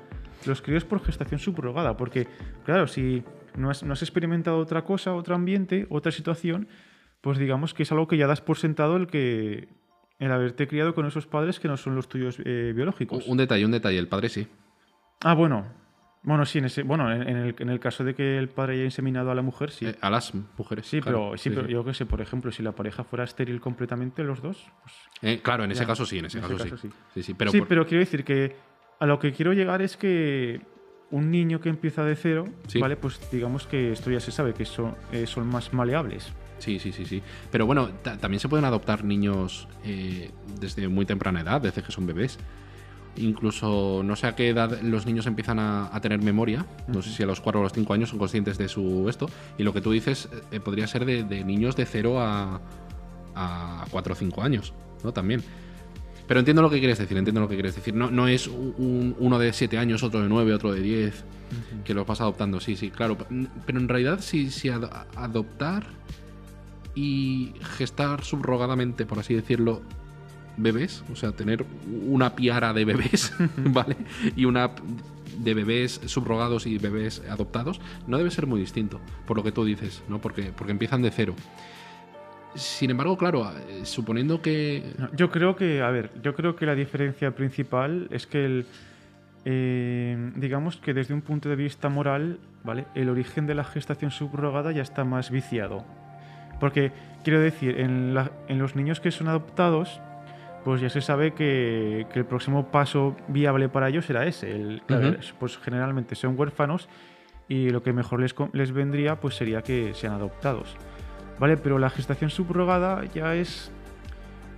[0.46, 2.26] los críos por gestación subrogada, porque
[2.64, 3.22] claro, si
[3.56, 6.68] no has, no has experimentado otra cosa, otro ambiente, otra situación,
[7.20, 9.68] pues digamos que es algo que ya das por sentado el que
[10.18, 13.26] el haberte criado con esos padres que no son los tuyos eh, biológicos.
[13.26, 14.46] Un detalle, un detalle, el padre sí.
[15.22, 15.79] Ah, bueno.
[16.22, 18.84] Bueno, sí, en ese, bueno, en, el, en el caso de que el padre haya
[18.84, 19.86] inseminado a la mujer, sí.
[19.86, 20.86] Eh, a las mujeres.
[20.86, 24.22] Sí, pero, sí, pero yo qué sé, por ejemplo, si la pareja fuera estéril completamente,
[24.22, 24.66] los dos.
[24.82, 26.90] Pues, eh, claro, en ese caso sí, en ese, caso, sí.
[27.14, 28.54] Sí, sí, pero, sí pero quiero decir que
[28.98, 30.60] a lo que quiero llegar es que
[31.10, 32.44] un niño que empieza de cero,
[32.78, 32.96] ¿vale?
[32.96, 34.94] Pues digamos que esto ya se sabe, que son,
[35.26, 36.32] son más maleables.
[36.60, 37.22] Sí, sí, sí, sí.
[37.50, 37.88] Pero bueno,
[38.20, 40.30] también se pueden adoptar niños eh,
[40.60, 42.38] desde muy temprana edad, desde que son bebés.
[43.16, 46.66] Incluso no sé a qué edad los niños empiezan a, tener memoria.
[46.88, 49.28] No sé si a los 4 o los 5 años son conscientes de su esto.
[49.58, 52.60] Y lo que tú dices eh, podría ser de, niños de 0 a,
[53.34, 54.72] a 4 o 5 años,
[55.04, 55.12] ¿no?
[55.12, 55.42] También.
[56.30, 57.92] Pero entiendo lo que quieres decir, entiendo lo que quieres decir.
[57.92, 61.24] No, no es uno de 7 años, otro de 9, otro de 10,
[61.84, 63.18] que lo vas adoptando, sí, sí, claro.
[63.66, 65.88] Pero en realidad, si, si adoptar
[66.94, 69.82] y gestar subrogadamente, por así decirlo,
[70.62, 71.64] bebés, o sea, tener
[72.06, 73.96] una piara de bebés, ¿vale?
[74.36, 74.70] Y una
[75.38, 79.64] de bebés subrogados y bebés adoptados, no debe ser muy distinto, por lo que tú
[79.64, 80.20] dices, ¿no?
[80.20, 81.34] Porque, porque empiezan de cero.
[82.54, 84.94] Sin embargo, claro, eh, suponiendo que.
[85.14, 88.66] yo creo que, a ver, yo creo que la diferencia principal es que el.
[89.46, 92.86] Eh, digamos que desde un punto de vista moral, ¿vale?
[92.94, 95.84] El origen de la gestación subrogada ya está más viciado.
[96.58, 96.92] Porque,
[97.24, 100.00] quiero decir, en, los niños que son adoptados,
[100.64, 104.50] pues ya se sabe que, el próximo paso viable para ellos será ese.
[104.50, 104.82] El,
[105.38, 106.88] Pues generalmente son huérfanos
[107.48, 110.76] y lo que mejor les, les vendría pues sería que sean adoptados.
[111.38, 111.56] ¿Vale?
[111.56, 113.72] Pero la gestación subrogada ya es...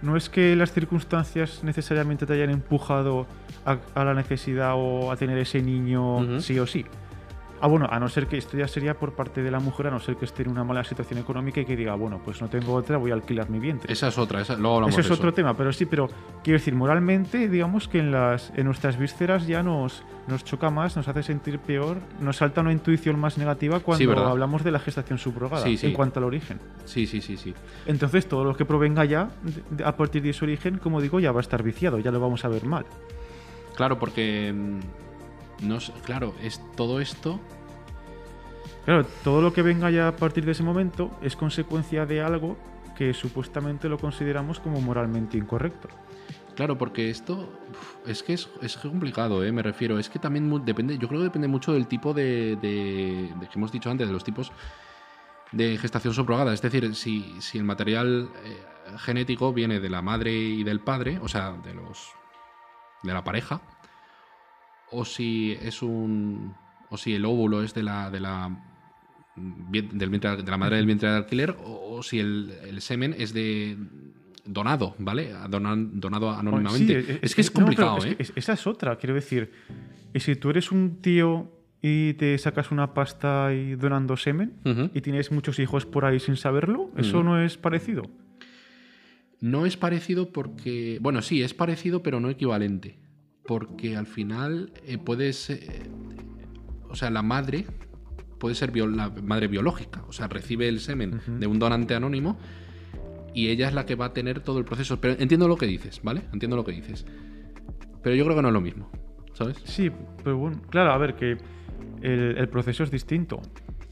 [0.03, 3.29] No es que las circunstancias necesariamente te hayan empujado
[3.65, 6.85] a, la necesidad o a tener ese niño sí o sí.
[7.65, 9.93] Ah, bueno, a no ser que esto ya sería por parte de la mujer, a
[9.93, 12.49] no ser que esté en una mala situación económica y que diga, bueno, pues no
[12.49, 13.93] tengo otra, voy a alquilar mi vientre.
[13.93, 16.09] Esa es otra, esa, luego hablamos Eso es otro tema, pero sí, pero
[16.43, 20.97] quiero decir, moralmente, digamos que en, las, en nuestras vísceras ya nos, nos choca más,
[20.97, 25.21] nos hace sentir peor, nos salta una intuición más negativa cuando hablamos de la gestación
[25.21, 26.59] subrogada, en cuanto al origen.
[26.85, 27.55] Sí, sí, sí, sí.
[27.87, 29.31] Entonces, todo lo que provenga ya,
[29.85, 32.45] a partir de ese origen, como digo, ya va a estar viciado, ya lo vamos
[32.45, 32.87] a ver mal.
[33.77, 34.53] Claro, porque
[35.63, 37.41] mm, claro, es todo esto.
[38.85, 42.57] Claro, todo lo que venga ya a partir de ese momento es consecuencia de algo
[42.97, 45.89] que supuestamente lo consideramos como moralmente incorrecto.
[46.55, 47.49] Claro, porque esto
[48.07, 49.53] es que es, complicado, ¿eh?
[49.53, 49.99] me refiero.
[49.99, 53.73] Es que también depende, yo creo que depende mucho del tipo de, de, que hemos
[53.73, 54.53] dicho antes, de los tipos
[55.53, 56.53] de gestación subrogada.
[56.53, 58.63] Es decir, si, si el material eh,
[58.99, 62.11] genético viene de la madre y del padre, o sea, de los
[63.03, 63.61] de la pareja,
[64.93, 66.55] o si es un
[66.91, 68.57] o si el óvulo es de la de la
[69.35, 73.79] del de la madre del vientre de alquiler o, si el, semen es de
[74.45, 75.31] donado, ¿vale?
[75.49, 77.21] donado anónimamente.
[77.23, 78.17] es, que es complicado, ¿eh?
[78.19, 79.53] esa es otra, quiero decir.
[80.13, 81.51] Y si tú eres un tío
[81.81, 84.55] y te sacas una pasta y donando semen
[84.93, 88.03] y tienes muchos hijos por ahí sin saberlo, ¿eso no es parecido?
[89.41, 90.99] No es parecido porque.
[91.01, 92.97] Bueno, sí, es parecido, pero no equivalente
[93.47, 95.83] porque al final eh, puedes, eh,
[96.89, 97.67] o sea, la madre
[98.39, 102.39] puede ser la madre biológica, o sea, recibe el semen de un donante anónimo
[103.35, 105.01] y ella es la que va a tener todo el proceso.
[105.01, 106.23] Pero entiendo lo que dices, ¿vale?
[106.33, 107.07] Entiendo lo que dices.
[108.03, 108.91] Pero yo creo que no es lo mismo,
[109.33, 109.57] ¿sabes?
[109.65, 109.91] Sí,
[110.25, 111.39] pero bueno, claro, a ver, que
[112.03, 113.41] el, proceso es distinto.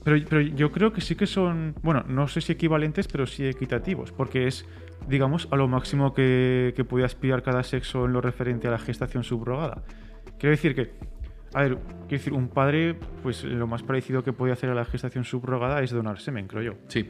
[0.02, 3.46] Pero, pero, yo creo que sí que son, bueno, no sé si equivalentes, pero sí
[3.46, 4.66] equitativos, porque es
[5.08, 8.78] digamos, a lo máximo que, que puede aspirar cada sexo en lo referente a la
[8.78, 9.82] gestación subrogada.
[10.38, 10.92] Quiero decir que,
[11.52, 14.84] a ver, quiero decir, un padre, pues lo más parecido que puede hacer a la
[14.84, 16.74] gestación subrogada es donar semen, creo yo.
[16.88, 17.08] Sí.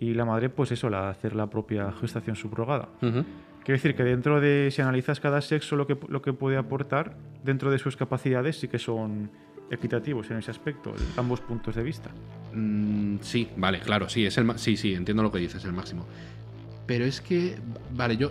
[0.00, 2.88] Y la madre, pues eso, la, hacer la propia gestación subrogada.
[3.00, 7.16] Quiero decir que dentro de, si analizas cada sexo lo que, lo que puede aportar,
[7.42, 9.30] dentro de sus capacidades sí que son
[9.70, 12.10] equitativos en ese aspecto, ambos puntos de vista.
[12.52, 16.06] Mm, sí, vale, claro, sí, es el sí, sí, entiendo lo que dices, el máximo.
[16.86, 17.56] Pero es que,
[17.94, 18.30] vale, yo,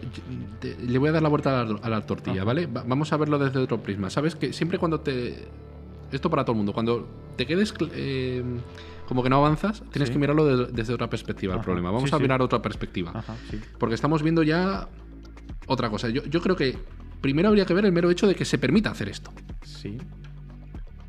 [0.86, 2.68] le voy a dar la vuelta a la, tortilla, ¿vale?
[2.68, 4.10] vamos a verlo desde otro prisma.
[4.10, 5.48] Sabes que siempre cuando te...
[6.12, 8.44] Esto para todo el mundo, cuando te quedes eh,
[9.08, 11.90] como que no avanzas, tienes que mirarlo desde otra perspectiva el problema.
[11.90, 13.24] Vamos a mirar otra perspectiva.
[13.80, 14.88] Porque estamos viendo ya
[15.66, 16.10] otra cosa.
[16.10, 16.78] Yo, yo creo que
[17.22, 19.32] primero habría que ver el mero hecho de que se permita hacer esto.
[19.64, 19.98] Sí.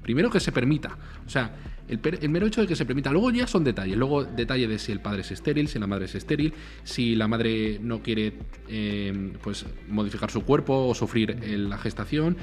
[0.05, 0.97] Primero que se permita.
[1.27, 1.51] O sea,
[1.89, 3.11] el, mero hecho de que se permita.
[3.11, 3.97] Luego ya son detalles.
[3.97, 7.27] Luego detalle de si el padre es estéril, si la madre es estéril, si la
[7.27, 8.35] madre no quiere
[8.69, 12.37] em, pues modificar su cuerpo o sufrir la gestación.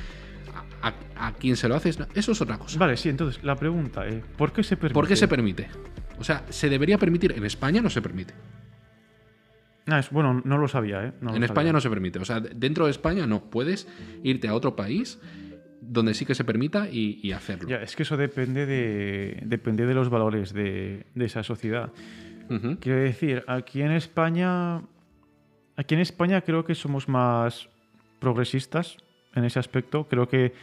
[0.81, 2.79] A, quién se lo hace, eso es otra cosa.
[2.79, 4.93] Vale, sí, entonces la pregunta es, ¿por qué se permite?
[4.95, 5.67] ¿Por qué se permite?
[6.17, 8.33] O sea, se debería permitir, en España no se permite.
[9.85, 11.13] Ah, es, bueno, no lo sabía, ¿eh?
[11.21, 11.73] No en España sabía.
[11.73, 12.17] no se permite.
[12.17, 13.43] O sea, dentro de España no.
[13.51, 13.87] Puedes
[14.23, 15.19] irte a otro país
[15.91, 17.67] donde sí que se permita y, y hacerlo.
[17.67, 21.91] Ya, es que eso depende de, depende de los valores de, de esa sociedad.
[22.81, 24.81] Quiero decir, aquí en España.
[25.77, 27.69] Aquí en España creo que somos más
[28.19, 28.97] progresistas
[29.35, 30.05] en ese aspecto.
[30.09, 30.53] Creo que,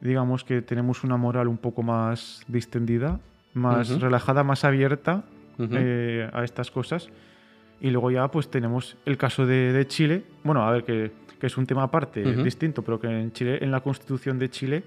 [0.00, 3.20] digamos que tenemos una moral un poco más distendida,
[3.54, 5.22] más relajada, más abierta
[5.58, 7.10] eh, a estas cosas.
[7.80, 10.22] Y luego ya pues tenemos el caso de, de Chile.
[10.44, 12.42] Bueno, a ver, que, que es un tema aparte, Ujú.
[12.42, 14.82] distinto, pero que en Chile, en la constitución de Chile,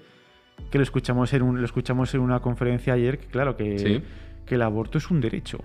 [0.70, 4.02] que lo escuchamos en, un- lo escuchamos en una conferencia ayer, que claro, que, Sí.
[4.46, 5.58] que el aborto es un derecho.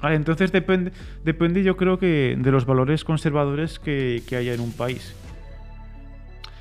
[0.00, 0.92] Vale, entonces depende,
[1.24, 5.14] depende yo creo que de los valores conservadores que, que haya en un país.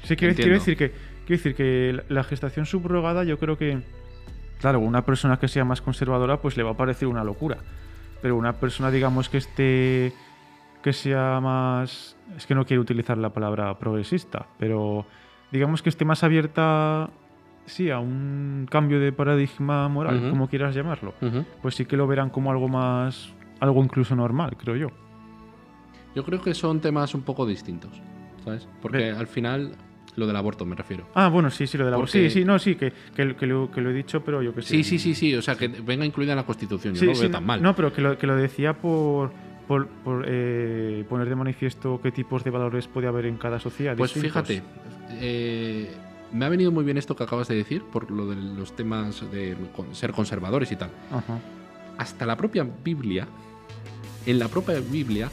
[0.04, 0.90] Sí, quiero, quiero decir que,
[1.28, 3.80] quiero decir que la gestación subrogada yo creo que,
[4.60, 7.60] claro, una persona que sea más conservadora pues le va a parecer una locura.
[8.22, 10.14] Pero una persona, digamos, que esté,
[10.82, 15.06] que sea más, es que no quiero utilizar la palabra progresista, pero
[15.52, 17.10] digamos que esté más abierta,
[17.66, 21.14] sí, a un cambio de paradigma moral, como quieras llamarlo
[21.62, 24.88] pues sí que lo verán como algo más, algo incluso normal, creo yo.
[26.16, 27.92] Yo creo que son temas un poco distintos,
[28.44, 28.68] ¿sabes?
[28.82, 29.74] Porque al final,
[30.16, 31.08] lo del aborto me refiero.
[31.14, 33.46] Ah, bueno, sí, sí, lo de la Porque- Sí, sí, no, sí, que, que, que
[33.46, 34.70] lo, que lo he dicho, pero yo que sé.
[34.70, 35.36] Sí, sí, sí, sí.
[35.36, 36.94] O sea, que venga incluida en la Constitución.
[36.96, 37.62] Yo Sí, no lo sí, veo tan mal.
[37.62, 39.32] No, pero que lo, que lo decía por,
[39.68, 43.96] por, por, eh, poner de manifiesto qué tipos de valores puede haber en cada sociedad.
[43.96, 44.48] Pues distintos.
[44.48, 44.64] fíjate,
[45.22, 45.92] eh,
[46.34, 49.30] me ha venido muy bien esto que acabas de decir, por lo de los temas
[49.32, 49.56] de
[49.94, 50.90] ser conservadores y tal.
[51.12, 51.40] Ajá.
[51.98, 53.28] Hasta la propia Biblia,
[54.26, 55.30] en la propia Biblia,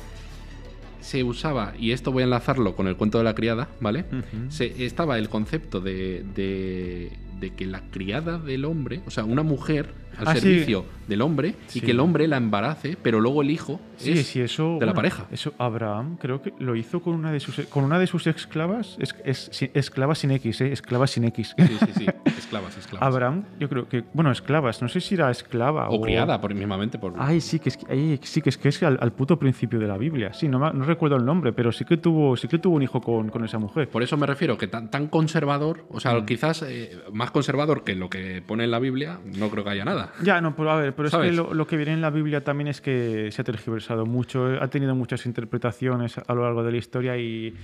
[1.07, 4.05] se usaba, y esto voy a enlazarlo con el cuento de la criada, ¿vale?
[4.51, 9.43] Se, estaba el concepto de, de- de que la criada del hombre, o sea, una
[9.43, 10.41] mujer al Ah, sí.
[10.41, 11.79] servicio del hombre Sí.
[11.79, 14.79] y que el hombre la embarace, pero luego el hijo Sí, es eso.
[14.81, 15.27] de la pareja.
[15.31, 18.97] Eso Abraham creo que lo hizo con una de sus con una de sus esclavas.
[18.99, 20.73] Es, es- esclavas sin X, ¿eh?
[20.73, 21.55] Esclavas sin X.
[21.59, 22.07] Sí, sí, sí.
[22.39, 23.07] Esclavas, esclavas.
[23.07, 24.05] Abraham, yo creo que.
[24.15, 24.81] Bueno, esclavas.
[24.81, 26.99] No sé si era esclava o criada, por, mismamente.
[26.99, 27.13] Por...
[27.19, 29.79] Ay, sí, que es que, ay, sí, que es, que es al, al puto principio
[29.79, 30.33] de la Biblia.
[30.33, 32.83] Sí, no, me- no recuerdo el nombre, pero sí que tuvo, sí que tuvo un
[32.83, 33.89] hijo con, con esa mujer.
[33.89, 36.25] Por eso me refiero que tan, tan conservador, o sea, Mm.
[36.27, 39.85] quizás eh, más conservador que lo que pone en la Biblia, no creo que haya
[39.85, 40.13] nada.
[40.23, 42.43] Ya, no, pero a ver, pero es que lo, lo que viene en la Biblia
[42.45, 46.63] también es que se ha tergiversado mucho, eh, ha tenido muchas interpretaciones a lo largo
[46.63, 47.55] de la historia y.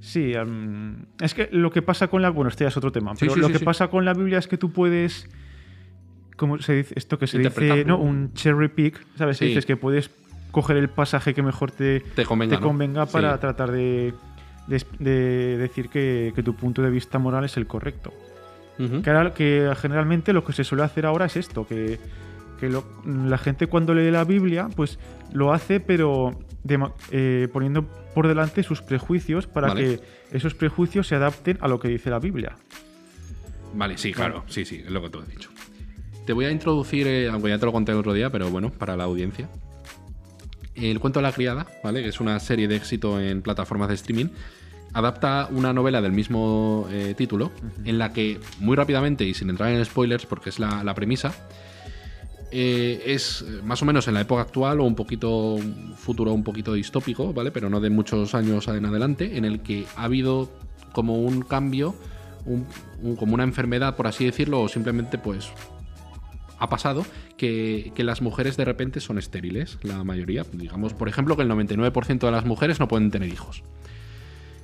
[0.00, 2.30] Sí, am, es que lo que pasa con la.
[2.30, 4.38] Bueno, este ya es otro tema, pero sí, lo sí, que pasa con la Biblia
[4.38, 5.28] es que tú puedes.
[6.36, 6.94] ¿Cómo se dice?
[6.96, 7.84] Esto que se dice.
[7.84, 7.98] ¿no?
[7.98, 9.40] Un cherry pick, ¿sabes?
[9.40, 10.10] Dices que puedes
[10.52, 12.56] coger el pasaje que mejor te, Te convenga.
[12.56, 12.68] te ¿no?
[12.68, 14.14] convenga para tratar de,
[14.68, 18.12] de- de decir que, que tu punto de vista moral es el correcto.
[19.02, 21.98] Que, ahora- que generalmente lo que se suele hacer ahora es esto, que,
[22.60, 24.98] que lo- la gente cuando lee la Biblia, pues
[25.32, 26.38] lo hace, pero
[27.10, 29.82] eh, poniendo por delante sus prejuicios para Vale.
[30.30, 32.56] que esos prejuicios se adapten a lo que dice la Biblia.
[33.74, 35.50] Vale, sí, claro, sí, sí, es lo que tú has dicho.
[36.26, 38.70] Te voy a introducir, eh, aunque ya te lo conté el otro día, pero bueno,
[38.70, 39.48] para la audiencia.
[40.74, 42.02] El cuento de la criada, ¿vale?
[42.02, 44.26] Que es una serie de éxito en plataformas de streaming.
[44.98, 47.52] Adapta una novela del mismo eh, título,
[47.84, 51.32] en la que, muy rápidamente y sin entrar en spoilers, porque es la, la premisa,
[52.50, 56.32] eh, es eh, más o menos en la época actual o un poquito un futuro
[56.32, 57.52] un poquito distópico, ¿vale?
[57.52, 60.50] Pero no de muchos años en adelante, en el que ha habido
[60.92, 61.94] como un cambio,
[62.44, 62.66] un-
[63.00, 65.50] un- como una enfermedad, por así decirlo, o simplemente pues
[66.58, 67.06] ha pasado
[67.36, 70.44] que, que las mujeres de repente son estériles, la mayoría.
[70.52, 73.62] Digamos, por ejemplo, que el 99% de las mujeres no pueden tener hijos.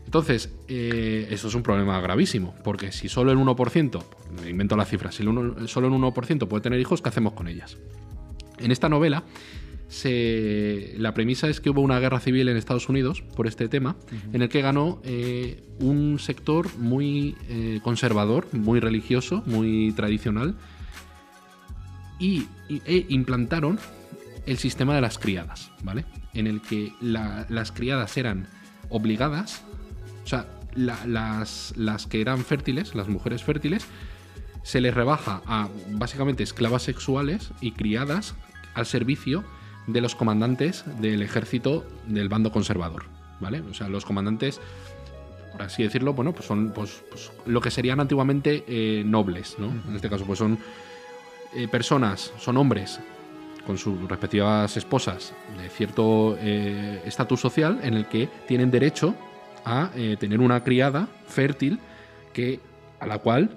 [0.05, 4.05] Entonces, eh, eso es un problema gravísimo, porque si solo el 1%,
[4.43, 7.33] me invento la cifra, si el uno- solo el 1% puede tener hijos, ¿qué hacemos
[7.33, 7.77] con ellas?
[8.59, 9.25] En esta novela,
[9.89, 13.97] se- la premisa es que hubo una guerra civil en Estados Unidos por este tema,
[14.33, 20.55] en el que ganó eh, un sector muy eh, conservador, muy religioso, muy tradicional,
[22.19, 23.79] y, y- e implantaron
[24.47, 26.05] el sistema de las criadas, ¿vale?
[26.35, 28.47] En el que la- las criadas eran
[28.91, 29.65] obligadas,
[30.25, 33.87] o sea, la- las, las que eran fértiles, las mujeres fértiles,
[34.63, 38.35] se les rebaja a básicamente esclavas sexuales y criadas
[38.75, 39.45] al servicio
[39.87, 43.05] de los comandantes del ejército del bando conservador,
[43.41, 43.61] ¿vale?
[43.71, 44.61] O sea, los comandantes,
[45.53, 49.67] por así decirlo, bueno, pues son pues, pues, lo que serían antiguamente eh, nobles, ¿no?
[49.67, 50.59] En este caso, pues son
[51.55, 52.99] eh, personas, son hombres
[53.67, 59.15] con sus respectivas esposas de cierto eh, estatus social en el que tienen derecho
[59.65, 61.79] a eh, tener una criada fértil
[62.33, 62.61] que
[63.01, 63.57] a la cual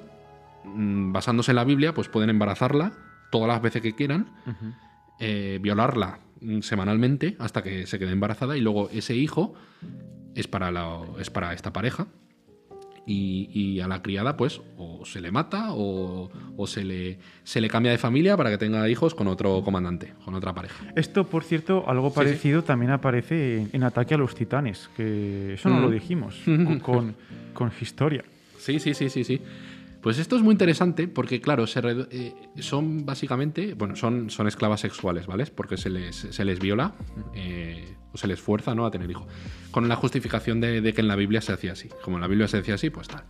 [0.63, 2.93] mm, basándose en la Biblia pues pueden embarazarla
[3.31, 4.27] todas las veces que quieran
[5.19, 9.53] eh, violarla mm, semanalmente hasta que se quede embarazada y luego ese hijo
[10.35, 12.07] es para, la, es para esta pareja
[13.07, 16.29] y, a la criada pues o se le mata o,
[16.67, 20.35] se, le, se le cambia de familia para que tenga hijos con otro comandante, con
[20.35, 20.83] otra pareja.
[20.95, 25.79] Esto, por cierto, algo parecido también aparece en, Ataque a los Titanes, que eso no
[25.79, 26.35] lo dijimos,
[26.81, 27.15] con,
[27.53, 28.25] con Historia.
[28.57, 29.41] Sí, sí, sí, sí, sí.
[30.01, 35.25] Pues esto es muy interesante porque, claro, eh, son básicamente, bueno, son, son esclavas sexuales,
[35.25, 35.45] ¿vale?
[35.47, 36.95] Porque se les, se les viola
[37.33, 38.85] eh, o se les fuerza ¿no?
[38.85, 39.25] a tener hijos.
[39.71, 41.89] Con la justificación de, que en la Biblia se hacía así.
[42.03, 43.23] Como en la Biblia se decía así, pues tal.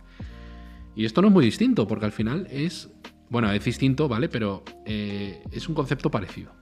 [0.94, 2.90] Y esto no es muy distinto porque al final es,
[3.30, 4.28] bueno, es distinto, ¿vale?
[4.28, 6.52] Pero eh, es un concepto parecido.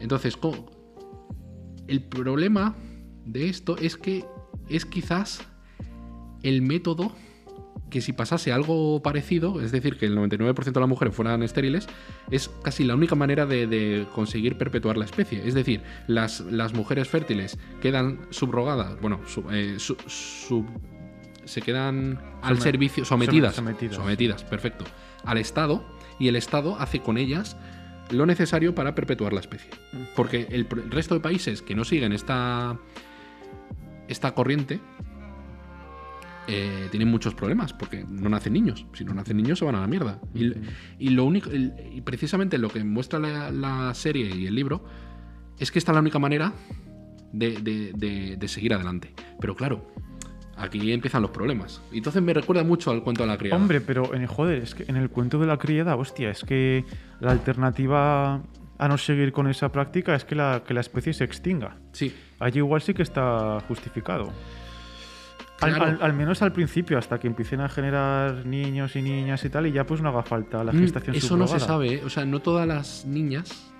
[0.00, 0.36] Entonces,
[1.86, 2.74] el problema
[3.26, 4.24] de esto es que
[4.68, 5.40] es quizás
[6.42, 7.12] el método
[7.90, 11.88] que si pasase algo parecido, es decir, que el 99% de las mujeres fueran estériles,
[12.30, 15.46] es casi la única manera de, conseguir perpetuar la especie.
[15.46, 19.20] Es decir, las, las mujeres fértiles quedan subrogadas, bueno,
[19.52, 19.76] eh,
[21.44, 24.84] se quedan al servicio, sometidas, sometidas, sometidas, perfecto,
[25.24, 25.84] al Estado,
[26.18, 27.56] y el Estado hace con ellas
[28.10, 29.70] lo necesario para perpetuar la especie.
[29.92, 30.02] Mm.
[30.14, 32.78] Porque el, el resto de países que no siguen esta,
[34.08, 34.80] esta corriente,
[36.52, 38.84] eh, tienen muchos problemas porque no nacen niños.
[38.92, 40.20] Si no nacen niños se van a la mierda.
[40.34, 44.84] Y, lo único, y precisamente lo que muestra la, serie y el libro
[45.58, 46.52] es que esta es la única manera
[47.32, 49.14] de, seguir adelante.
[49.40, 49.86] Pero claro,
[50.56, 51.80] aquí empiezan los problemas.
[51.92, 53.56] Entonces me recuerda mucho al cuento de la criada.
[53.56, 56.84] Hombre, pero en, joder, es que en el cuento de la criada, hostia, es que
[57.20, 58.42] la alternativa
[58.78, 61.76] a no seguir con esa práctica es que la, que la especie se extinga.
[61.92, 62.12] Sí.
[62.40, 64.32] Allí igual sí que está justificado.
[65.60, 69.72] Al, menos al principio, hasta que empiecen a generar niños y niñas y tal, y
[69.72, 72.02] ya pues no haga falta la mm, gestación Eso no se sabe, ¿eh?
[72.04, 73.72] o sea, no todas las niñas,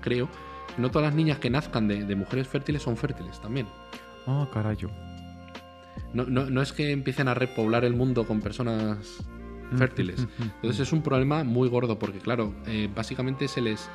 [0.00, 0.28] creo,
[0.76, 3.66] no todas las niñas que nazcan de, mujeres fértiles son fértiles también.
[4.26, 4.90] Ah, carajo.
[6.12, 9.24] No, no, es que empiecen a repoblar el mundo con personas
[9.70, 10.20] mm, fértiles.
[10.20, 13.88] Mm, Entonces es un problema muy gordo, porque claro, eh, básicamente se les,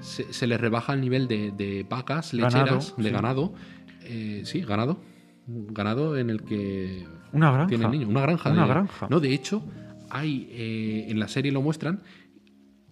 [0.00, 3.54] se, les rebaja el nivel de, vacas lecheras, de ganado.
[4.02, 4.98] Eh, sí, ganado
[5.46, 7.68] ganado en el que una granja.
[7.68, 8.08] tiene niños.
[8.08, 8.50] Una granja.
[8.50, 9.08] Una granja.
[9.10, 9.62] No, de hecho,
[10.08, 12.02] hay eh, en la serie lo muestran.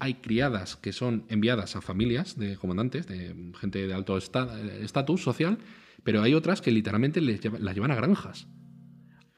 [0.01, 5.59] Hay criadas que son enviadas a familias de comandantes, de gente de alto estatus social,
[6.05, 8.47] pero hay otras que literalmente les las llevan a granjas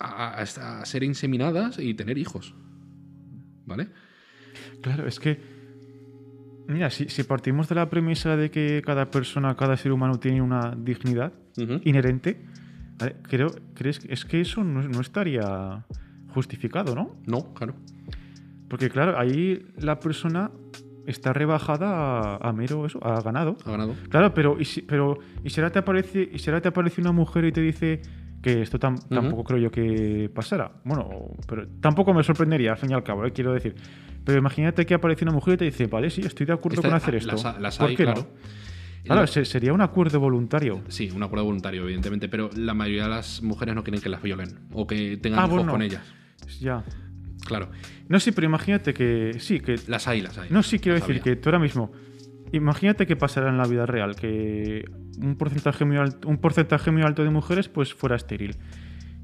[0.00, 2.54] a, ser inseminadas y tener hijos.
[3.66, 3.88] ¿Vale?
[4.80, 5.38] Claro, es que.
[6.66, 10.76] Mira, si, partimos de la premisa de que cada persona, cada ser humano tiene una
[10.76, 12.40] dignidad inherente,
[13.22, 15.84] creo, ¿crees es que eso no, estaría
[16.28, 17.16] justificado, ¿no?
[17.26, 17.74] No, claro.
[18.68, 20.50] Porque claro, ahí la persona
[21.06, 23.56] está rebajada a, mero eso, a ganado.
[23.64, 23.94] A ganado.
[24.08, 27.44] Claro, pero y si, pero y será te aparece y será te aparece una mujer
[27.44, 28.00] y te dice
[28.42, 30.70] que esto tampoco creo yo que pasara.
[30.84, 31.08] Bueno,
[31.46, 33.32] pero tampoco me sorprendería al fin y al cabo, ¿eh?
[33.32, 33.74] quiero decir.
[34.24, 36.92] Pero imagínate que aparece una mujer y te dice, vale, sí, estoy de acuerdo con
[36.92, 37.36] hacer esto.
[37.78, 38.26] ¿Por qué claro.
[39.04, 40.82] Claro, sería un acuerdo voluntario.
[40.88, 44.22] Sí, un acuerdo voluntario, evidentemente, pero la mayoría de las mujeres no quieren que las
[44.22, 46.02] violen o que tengan ah, hijos con ellas.
[46.60, 46.84] Ya.
[47.44, 47.70] Claro.
[48.08, 49.36] No, sí, pero imagínate que.
[49.38, 49.76] Sí, que.
[49.86, 50.50] Las hay, las hay.
[50.50, 51.92] No, sí, quiero decir que tú ahora mismo.
[52.52, 54.84] Imagínate que pasara en la vida real, que
[55.22, 58.56] un porcentaje muy alto, un porcentaje muy alto de mujeres pues fuera estéril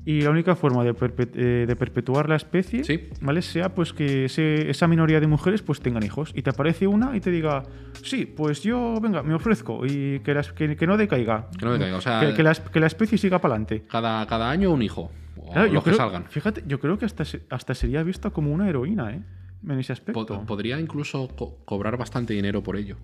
[0.06, 0.94] y la única forma de,
[1.34, 3.42] eh, perpetuar la especie ¿vale?
[3.42, 6.30] sea pues que esa minoría de mujeres pues tengan hijos.
[6.32, 7.64] Y te aparece una y te diga
[8.04, 11.48] sí pues yo venga me ofrezco y que, que, no decaiga.
[11.58, 12.42] Que no decaiga o sea que,
[12.80, 13.84] la, especie siga para adelante.
[13.90, 16.26] Cada, cada año un hijo o que salgan.
[16.26, 19.22] fíjate yo creo que hasta, hasta sería vista como una heroína ¿eh?
[19.68, 20.46] en ese aspecto.
[20.46, 21.28] Podría incluso
[21.64, 22.96] cobrar bastante dinero por ello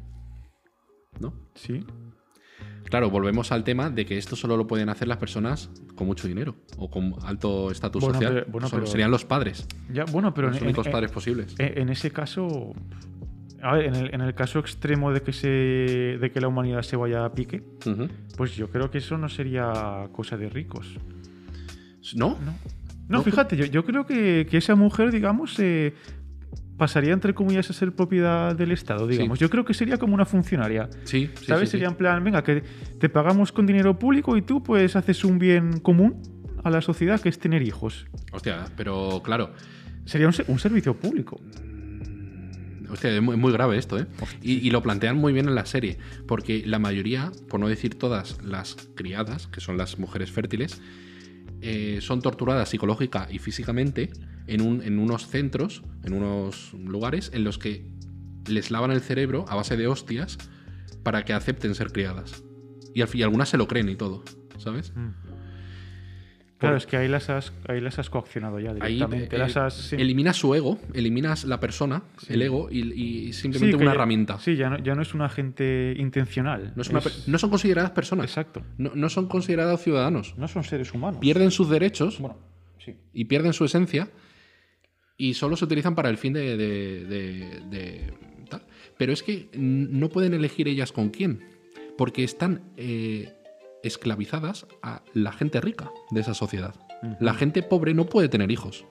[1.19, 1.35] ¿no?
[1.57, 1.85] sí
[2.93, 6.29] Claro, volvemos al tema de que esto solo lo pueden hacer las personas con mucho
[6.29, 8.47] dinero o con alto estatus social.
[8.85, 9.67] serían los padres.
[9.91, 11.55] Ya, bueno, pero los únicos padres posibles.
[11.57, 12.75] En, ese caso,
[13.63, 17.25] a ver, en el, caso extremo de que se, de que la humanidad se vaya
[17.25, 17.63] a pique,
[18.37, 20.99] pues yo creo que eso no sería cosa de ricos.
[22.15, 22.37] ¿No?
[23.09, 25.95] No, fíjate, yo, yo creo que, esa mujer, digamos, eh,
[26.77, 29.39] pasaría entre comillas a ser propiedad del Estado, digamos.
[29.39, 30.89] Yo creo que sería como una funcionaria.
[31.05, 31.71] Sí, ¿Sabes?
[31.71, 32.63] sería en plan, venga, que
[32.99, 36.21] te pagamos con dinero público y tú pues haces un bien común
[36.65, 38.07] a la sociedad que es tener hijos.
[38.33, 39.53] Hostia, pero claro.
[40.05, 41.41] Sería un, servicio público.
[41.41, 44.07] Mm, hostia, es muy, grave esto, ¿eh?
[44.43, 48.43] Y, lo plantean muy bien en la serie, porque la mayoría, por no decir todas
[48.43, 50.81] las criadas, que son las mujeres fértiles,
[51.63, 54.11] eh, son torturadas psicológica y físicamente
[54.47, 57.89] en, unos centros, en unos lugares en los que
[58.49, 60.39] les lavan el cerebro a base de hostias
[61.05, 62.43] para que acepten ser criadas.
[62.95, 64.25] Y, al y algunas se lo creen y todo,
[64.59, 64.93] ¿sabes?
[66.63, 69.37] Claro, es que ahí las has, ahí las has coaccionado ya Ahí directamente.
[69.37, 69.97] eh, las has- sí.
[69.97, 74.39] eliminas su ego, eliminas la persona, el ego, y, y simplemente Sí, una ya- herramienta.
[74.39, 76.73] Sí, ya no, ya no es un agente intencional.
[76.75, 78.27] No, es una Es- per- no son consideradas personas.
[78.27, 78.63] Exacto.
[78.79, 80.35] No, no son considerados ciudadanos.
[80.39, 81.21] No son seres humanos.
[81.21, 82.39] Pierden sus derechos Bueno,
[82.79, 82.95] sí.
[83.13, 84.09] y pierden su esencia
[85.17, 88.15] y solo se utilizan para el fin de, de- de- de
[88.49, 88.63] tal.
[88.99, 91.41] Pero es que no pueden elegir ellas con quién,
[91.99, 93.33] porque están eh,
[93.83, 96.75] esclavizadas a la gente rica de esa sociedad.
[97.21, 98.85] La gente pobre no puede tener hijos,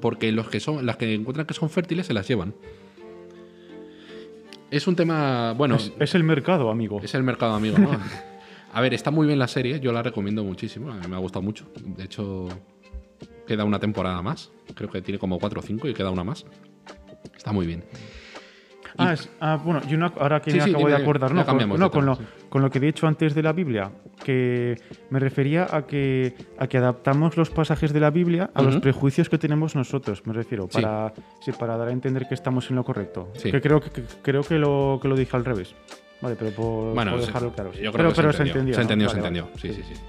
[0.00, 2.54] porque los que son, las que encuentran que son fértiles se las llevan.
[4.70, 7.00] Es un tema, bueno, Es, es el mercado, amigo.
[7.02, 7.90] es el mercado amigo, ¿no?
[8.72, 11.20] A ver, está muy bien la serie, yo la recomiendo muchísimo, a mí me ha
[11.20, 11.64] gustado mucho.
[11.80, 12.48] De hecho,
[13.46, 16.44] queda una temporada más, creo que tiene como 4 o 5 y queda una más.
[17.36, 17.84] Está muy bien.
[18.96, 21.32] Ah, es- ah, bueno, y una- ahora que Sí, me sí, acabo dime, de acordar,
[21.34, 22.22] no, con, no, con lo, sí.
[22.48, 23.90] con lo que he dicho antes de la Biblia,
[24.24, 24.76] que
[25.10, 28.82] me refería a que, a que adaptamos los pasajes de la Biblia a los Ujú.
[28.82, 30.80] prejuicios que tenemos nosotros, me refiero, Sí.
[30.80, 33.30] para, sí, para dar a entender que estamos en lo correcto.
[33.34, 33.50] Sí.
[33.50, 35.74] Que creo que, que- creo que lo, que lo dije al revés.
[36.20, 37.70] Vale, pero por, Bueno, por se- dejarlo claro.
[37.74, 37.78] sí.
[37.82, 38.74] yo creo pero que pero se entendió.
[38.74, 38.82] Se ¿no?
[38.82, 39.38] entendió, se Vale, vale.
[39.40, 39.60] entendió.
[39.60, 40.00] Sí, sí, sí.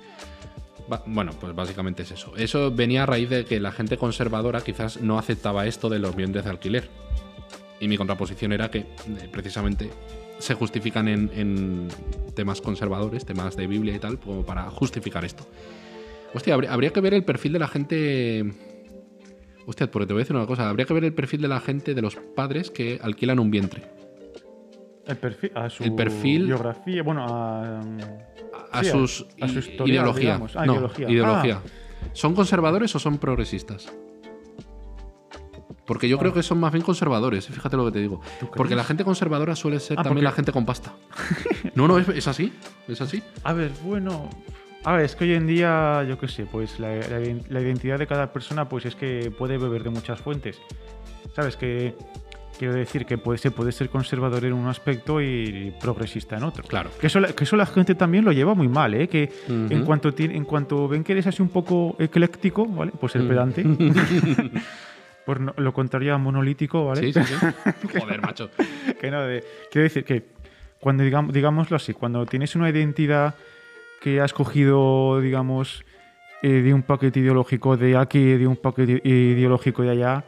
[0.91, 2.33] Va- Bueno, pues básicamente es eso.
[2.37, 6.15] Eso venía a raíz de que la gente conservadora quizás no aceptaba esto de los
[6.15, 6.89] bienes de alquiler.
[7.79, 8.85] Y mi contraposición era que eh,
[9.31, 9.89] precisamente
[10.39, 11.87] se justifican en, en
[12.33, 15.45] temas conservadores, temas de Biblia y tal, como para justificar esto.
[16.33, 18.53] Hostia, habría, habría que ver el perfil de la gente.
[19.65, 20.69] Hostia, porque te voy a decir una cosa.
[20.69, 23.83] Habría que ver el perfil de la gente, de los padres que alquilan un vientre.
[25.07, 27.79] El perfil, a su El perfil- biografía, bueno, a,
[28.71, 30.39] a Sí, a- sus a su historial, ideología.
[30.55, 31.09] Ah, no, ideología.
[31.09, 31.61] ideología.
[32.13, 33.91] ¿Son conservadores o son progresistas?
[35.85, 38.19] Porque yo creo que son más bien conservadores, fíjate lo que te digo.
[38.39, 40.93] ¿Tú Porque la gente conservadora suele ser Ah, también porque- la gente con pasta.
[41.75, 42.53] No, no, es, es así.
[42.87, 43.21] Es así.
[43.43, 44.29] A ver, bueno.
[44.83, 47.19] A ver, es que hoy en día, yo qué sé, pues la, la
[47.49, 50.59] la identidad de cada persona, pues es que puede beber de muchas fuentes.
[51.35, 51.57] ¿Sabes?
[51.57, 51.95] Que
[52.57, 56.63] quiero decir que puede, se puede ser conservador en un aspecto y progresista en otro.
[56.63, 56.91] Claro.
[57.01, 59.07] Que eso, la- que eso la gente también lo lleva muy mal, ¿eh?
[59.09, 59.85] Que en, Ujú.
[59.85, 62.91] cuanto tiene- en cuanto ven que eres así un poco ecléctico, ¿vale?
[62.97, 63.27] Pues ser Mm.
[63.27, 63.63] pedante.
[65.25, 67.01] Por no- lo contrario a monolítico, ¿vale?
[67.01, 67.33] Sí, sí, sí.
[67.99, 68.49] Joder, macho.
[68.99, 70.23] que no, de- quiero decir que
[70.79, 73.35] cuando digamos, digámoslo así, cuando tienes una identidad
[74.01, 75.83] que has cogido, digamos,
[76.43, 80.23] eh, de un paquete ideológico de aquí, de un paquete ideológico de allá,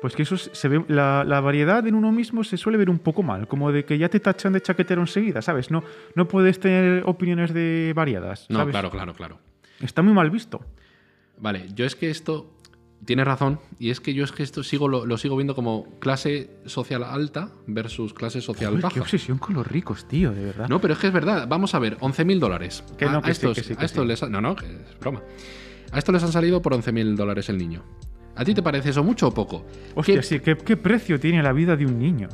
[0.00, 2.98] pues que eso se ve, la, la variedad en uno mismo se suele ver un
[2.98, 5.70] poco mal, como de que ya te tachan de chaquetero enseguida, ¿sabes?
[5.70, 5.84] No,
[6.16, 9.38] no puedes tener opiniones de variadas, No, claro, claro, claro.
[9.80, 10.60] Está muy mal visto.
[11.38, 12.50] Vale, yo es que esto.
[13.04, 15.98] Tienes razón, y es que yo es que esto sigo lo, lo sigo viendo como
[16.00, 18.92] clase social alta versus clase social Uy, baja.
[18.94, 20.68] qué obsesión con los ricos, tío, de verdad.
[20.68, 21.48] No, pero es que es verdad.
[21.48, 22.84] Vamos a ver, 11.000 dólares.
[22.98, 24.08] Que no, a, a que sí, estos, que sí, que a estos sí.
[24.08, 25.22] les ha- No, no, que es broma.
[25.92, 27.82] A estos les han salido por 11.000 dólares el niño.
[28.36, 29.64] ¿A ti te parece eso mucho o poco?
[29.94, 32.28] Hostia, ¿Qué- sí, ¿qué, qué precio tiene la vida de un niño?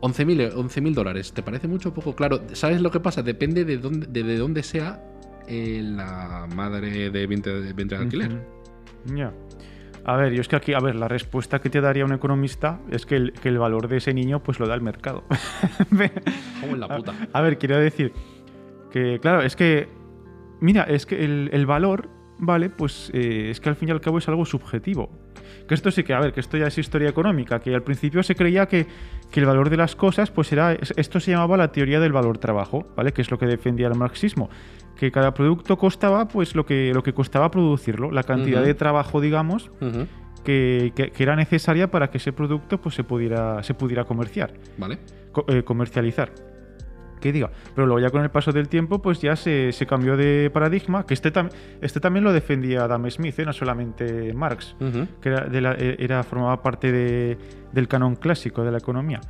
[0.00, 2.14] 11.000 11.000 dólares, ¿te parece mucho o poco?
[2.14, 3.22] Claro, ¿sabes lo que pasa?
[3.22, 5.02] Depende de dónde, de, de dónde sea
[5.48, 8.55] eh, la madre de vientre de, de alquiler.
[9.14, 9.32] Ya.
[10.04, 12.80] A ver, yo es que aquí, a ver, la respuesta que te daría un economista
[12.90, 15.24] es que el, que el valor de ese niño pues lo da el mercado.
[16.60, 17.12] Como en la puta.
[17.32, 18.12] A ver, quiero decir
[18.92, 19.88] que, claro, es que,
[20.60, 22.70] mira, es que el, el valor, ¿vale?
[22.70, 25.10] Pues eh, es que al fin y al cabo es algo subjetivo.
[25.66, 28.22] Que esto sí que, a ver, que esto ya es historia económica, que al principio
[28.22, 28.86] se creía que,
[29.30, 32.12] que el valor de las cosas, pues era, es- esto se llamaba la teoría del
[32.12, 33.12] valor trabajo, ¿vale?
[33.12, 34.48] Que es lo que defendía el marxismo.
[34.96, 39.20] Que cada producto costaba, pues lo que, lo que costaba producirlo, la cantidad de trabajo,
[39.20, 39.70] digamos,
[40.44, 44.54] que, que- que era necesaria para que ese producto pues, se, pudiera, se pudiera comerciar
[44.78, 44.98] ¿Vale?
[45.32, 46.30] co- eh, comercializar.
[47.20, 47.50] Que diga.
[47.74, 51.06] Pero luego ya con el paso del tiempo, pues ya se, se cambió de paradigma,
[51.06, 51.50] que este, tam-
[51.80, 53.44] este también lo defendía Adam Smith, ¿eh?
[53.44, 54.76] no solamente Marx,
[55.22, 57.38] que era, de la- eh, era- formaba parte de-
[57.72, 59.20] del canon clásico de la economía.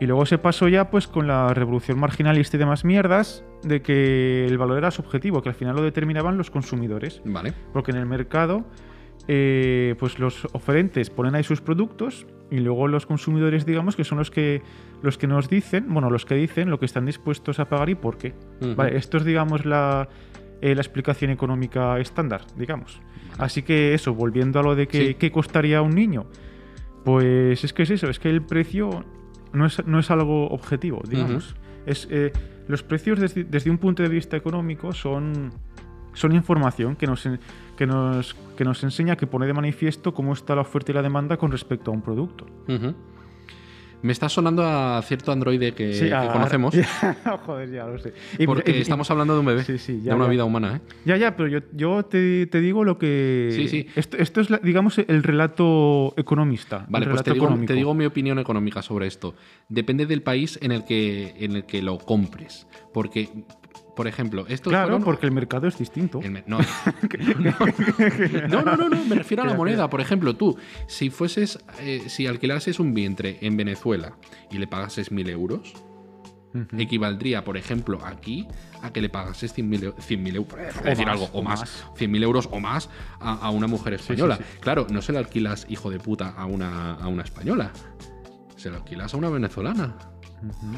[0.00, 4.46] Y luego se pasó ya pues con la revolución marginalista y demás mierdas, de que
[4.46, 7.20] el valor era subjetivo, que al final lo determinaban los consumidores.
[7.24, 7.52] Vale.
[7.72, 8.64] Porque en el mercado,
[9.28, 14.16] eh, pues los oferentes ponen ahí sus productos y luego los consumidores, digamos, que son
[14.18, 14.62] los que,
[15.02, 17.94] los que nos dicen, bueno, los que dicen lo que están dispuestos a pagar y
[17.94, 18.34] por qué.
[18.74, 20.08] Vale, esto es, digamos, la,
[20.62, 23.00] eh, la explicación económica estándar, digamos.
[23.36, 25.14] Así que eso, volviendo a lo de que Sí.
[25.14, 26.26] qué costaría un niño,
[27.04, 29.04] pues es que es eso, es que el precio
[29.52, 31.54] no es, no es algo objetivo, digamos.
[31.86, 32.32] es, eh,
[32.66, 35.52] los precios desde, desde un punto de vista económico son,
[36.12, 37.26] son información que nos,
[37.78, 41.02] que, nos, que nos enseña, que pone de manifiesto cómo está la oferta y la
[41.02, 42.44] demanda con respecto a un producto.
[44.00, 46.72] Me está sonando a cierto androide que, Sí, que a- conocemos.
[47.46, 48.12] Joder, ya lo sé.
[48.38, 49.64] Y- Porque y- estamos hablando de un bebé.
[49.64, 50.30] Sí, sí, ya, de una ya.
[50.30, 50.80] vida humana, ¿eh?
[51.04, 53.50] Ya, ya, pero yo, yo te, te digo lo que.
[53.56, 53.88] Sí, sí.
[53.96, 56.86] Esto, esto es, la- digamos, el relato economista.
[56.88, 59.34] Vale, el pues te relato digo, te digo mi opinión económica sobre esto.
[59.68, 62.68] Depende del país en el que, en el que lo compres.
[62.94, 63.28] Porque,
[63.98, 66.20] por ejemplo, esto Claro, porque el mercado es distinto.
[66.22, 66.58] Me- no,
[68.48, 69.90] no, no, no, no, me refiero a la moneda.
[69.90, 74.12] Por ejemplo, tú, si fueses, eh, si alquilases un vientre en Venezuela
[74.52, 75.74] y le pagases mil euros,
[76.78, 78.46] equivaldría, por ejemplo, aquí
[78.82, 81.84] a que le pagases 100.000 eu- 100.000 euros, por decir más, algo, o más, más.
[81.98, 82.88] 100.000 euros o más
[83.20, 84.36] a, a una mujer española.
[84.36, 84.44] sí.
[84.60, 87.72] Claro, no se la alquilas, hijo de puta, a una, a una española.
[88.56, 89.96] Se la alquilas a una venezolana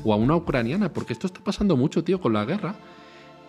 [0.04, 2.74] o a una ucraniana, porque esto está pasando mucho, tío, con la guerra.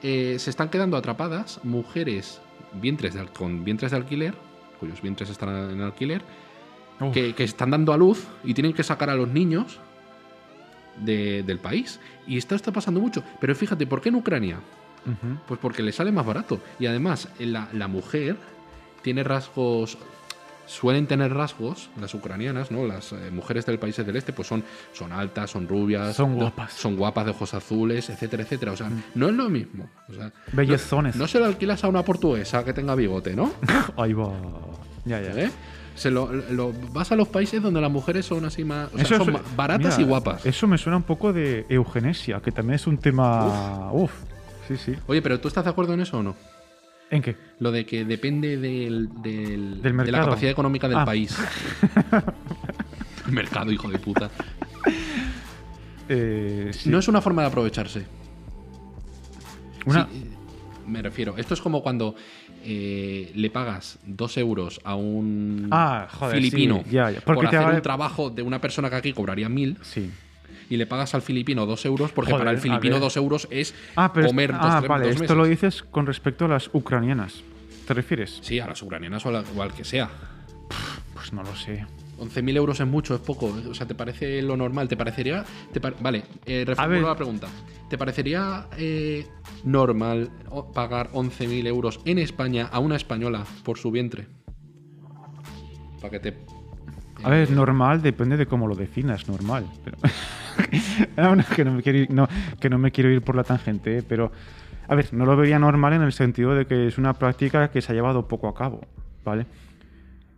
[0.03, 2.41] Eh, se están quedando atrapadas mujeres
[2.73, 4.33] vientres de con vientres de alquiler,
[4.79, 6.21] cuyos vientres están en alquiler,
[7.11, 9.79] que, que están dando a luz y tienen que sacar a los niños
[10.97, 11.99] de- del país.
[12.27, 13.23] Y esto está pasando mucho.
[13.39, 14.59] Pero fíjate, ¿por qué en Ucrania?
[15.47, 16.59] Pues porque le sale más barato.
[16.79, 18.37] Y además, la, la mujer
[19.01, 19.97] tiene rasgos.
[20.71, 22.85] Suelen tener rasgos, las ucranianas, ¿no?
[22.87, 24.63] Las eh, mujeres del país del este, pues son,
[24.93, 26.71] son altas, son rubias, Son guapas.
[26.71, 28.71] son guapas de ojos azules, etcétera, etcétera.
[28.71, 29.89] O sea, no es lo mismo.
[30.07, 31.17] O sea, Bellezones.
[31.17, 33.51] no se lo alquilas a una portuguesa que tenga bigote, ¿no?
[33.97, 34.31] Ahí va.
[35.03, 35.31] Ya, ya.
[35.43, 35.51] ¿Eh?
[35.93, 38.87] Se lo, lo- vas a los países donde las mujeres son así más.
[38.93, 40.45] O sea, Eso son baratas mira, y guapas.
[40.45, 43.91] Eso me suena un poco de eugenesia, que también es un tema.
[43.91, 44.11] Uf.
[44.69, 44.95] Sí, sí.
[45.07, 46.33] Oye, pero ¿tú estás de acuerdo en eso o no?
[47.11, 47.35] ¿En qué?
[47.59, 51.05] Lo de que depende del, del- Del de la capacidad económica del Ah.
[51.05, 51.37] país.
[53.27, 54.31] El mercado, hijo de puta.
[56.09, 56.89] Eh, sí.
[56.89, 58.05] No es una forma de aprovecharse.
[59.85, 60.37] Una- Sí, eh,
[60.87, 62.15] me refiero, esto es como cuando
[62.63, 67.21] eh, le pagas dos euros a un Ah, joder, filipino sí, ya, ya.
[67.21, 70.09] Porque por hacer un trabajo de una persona que aquí cobraría mil Sí.
[70.71, 73.75] Y le pagas al filipino dos euros porque Joder, para el filipino dos euros es
[73.95, 74.27] Ah, pero.
[74.27, 75.37] comer est- dos, ah, tres- vale, dos esto meses.
[75.37, 77.43] lo dices con respecto a las ucranianas.
[77.85, 78.39] ¿Te refieres?
[78.41, 80.09] Sí, a las ucranianas o, a la- o al que sea.
[81.13, 81.85] Pues no lo sé.
[82.19, 83.53] 11.000 euros es mucho, es poco.
[83.69, 84.87] O sea, ¿te parece lo normal?
[84.87, 85.43] ¿Te parecería...?
[85.73, 87.47] te par- vale, eh, reformulo la pregunta.
[87.89, 89.27] ¿Te parecería eh,
[89.65, 90.29] normal
[90.73, 94.27] pagar 11.000 euros en España a una española por su vientre?
[95.99, 96.37] Para que te...
[97.23, 99.65] A ver, normal depende de cómo lo definas, normal.
[99.83, 99.97] Pero...
[101.17, 102.27] No, no, que, no me quiero ir, no,
[102.59, 104.03] que no me quiero ir por la tangente, ¿eh?
[104.07, 104.31] pero...
[104.87, 107.81] A ver, no lo vería normal en el sentido de que es una práctica que
[107.81, 108.81] se ha llevado poco a cabo,
[109.23, 109.45] ¿vale?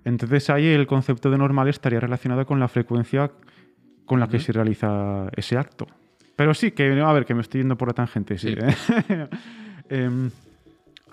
[0.05, 3.31] Entonces ahí el concepto de normal estaría relacionado con la frecuencia
[4.05, 5.87] con la que se realiza ese acto.
[6.35, 8.53] Pero sí, que a ver, que me estoy yendo por la tangente, sí.
[8.53, 8.57] Sí.
[9.89, 10.29] ¿eh?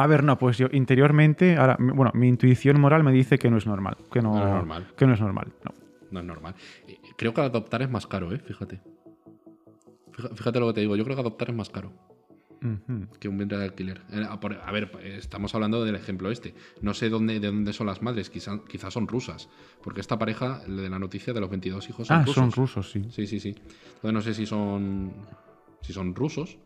[0.03, 3.59] A ver, no, pues yo interiormente, ahora, bueno, mi intuición moral me dice que no
[3.59, 4.87] es normal, que no, No es normal.
[4.97, 5.75] que no es normal, no.
[6.11, 6.55] No es normal.
[6.89, 8.39] Eh, Creo que adoptar es más caro, ¿eh?
[8.39, 8.81] Fíjate.
[10.35, 10.97] Fíjate lo que te digo.
[10.97, 11.93] Yo creo que adoptar es más caro.
[13.19, 14.03] Que un vientre de alquiler.
[14.63, 16.55] A ver, estamos hablando del ejemplo este.
[16.83, 19.49] No sé dónde, de dónde son las madres, quizás quizás son rusas.
[19.83, 22.35] Porque esta pareja, de la noticia de los 22 hijos, son Ah, rusos.
[22.35, 23.05] son rusos, sí.
[23.11, 23.51] Sí, sí, sí.
[23.51, 25.13] Entonces no sé si son,
[25.81, 26.59] si son rusos,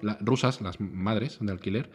[0.00, 1.90] la- rusas, las madres de alquiler.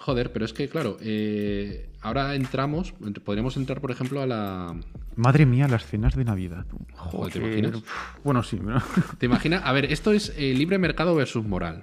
[0.00, 4.74] Joder, pero es que, claro, eh, ahora entramos, ent- podríamos entrar, por ejemplo, a la...
[5.16, 6.64] Madre mía, las cenas de Navidad.
[6.94, 7.82] Joder, ¿te imaginas?
[8.24, 8.58] Bueno, sí.
[9.18, 9.62] ¿Te imaginas?
[9.64, 11.82] A ver, esto es eh, libre mercado versus moral,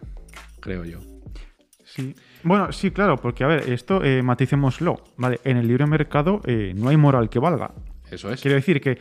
[0.59, 0.99] creo yo.
[1.86, 2.15] sí.
[2.43, 5.03] Bueno, sí, claro, porque a ver, esto eh, maticémoslo.
[5.18, 7.72] Vale, en el libre mercado eh, no hay moral que valga.
[8.09, 8.41] Eso es.
[8.41, 8.97] Quiero decir que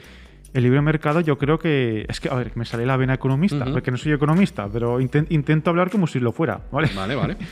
[0.52, 2.04] el libre mercado yo creo que...
[2.08, 5.26] Es que, a ver, me sale la vena economista, porque no soy economista, pero inten-
[5.30, 6.90] intento hablar como si lo fuera, ¿vale?
[6.94, 7.36] Vale, vale.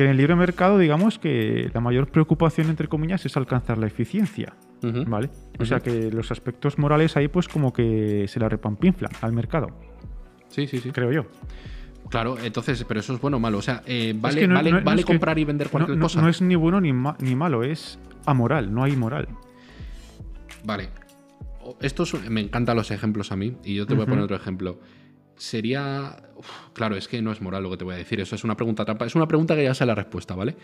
[0.00, 3.86] Que en el libre mercado, digamos que la mayor preocupación, entre comillas, es alcanzar la
[3.86, 4.54] eficiencia.
[5.06, 5.28] ¿vale?
[5.58, 9.66] O sea que los aspectos morales ahí pues como que se la repampinflan al mercado,
[10.48, 10.90] Sí, sí, sí.
[10.90, 11.26] creo yo.
[12.08, 13.58] Claro, entonces, pero eso es bueno o malo.
[13.58, 15.44] O sea, eh, Es vale, que no- vale, no- no vale es que- comprar y
[15.44, 16.22] vender cualquier cosa.
[16.22, 19.28] no es ni bueno ni, ma- ni malo, es amoral, no hay moral.
[20.64, 20.88] Vale.
[21.62, 24.24] O- Esto es- me encantan los ejemplos a mí y yo te voy a poner
[24.24, 24.78] otro ejemplo.
[25.40, 26.16] Sería.
[26.36, 28.20] Uf, claro, es que no es moral lo que te voy a decir.
[28.20, 29.06] Eso es una pregunta trampa.
[29.06, 30.54] Es una pregunta que ya sé la respuesta, ¿vale?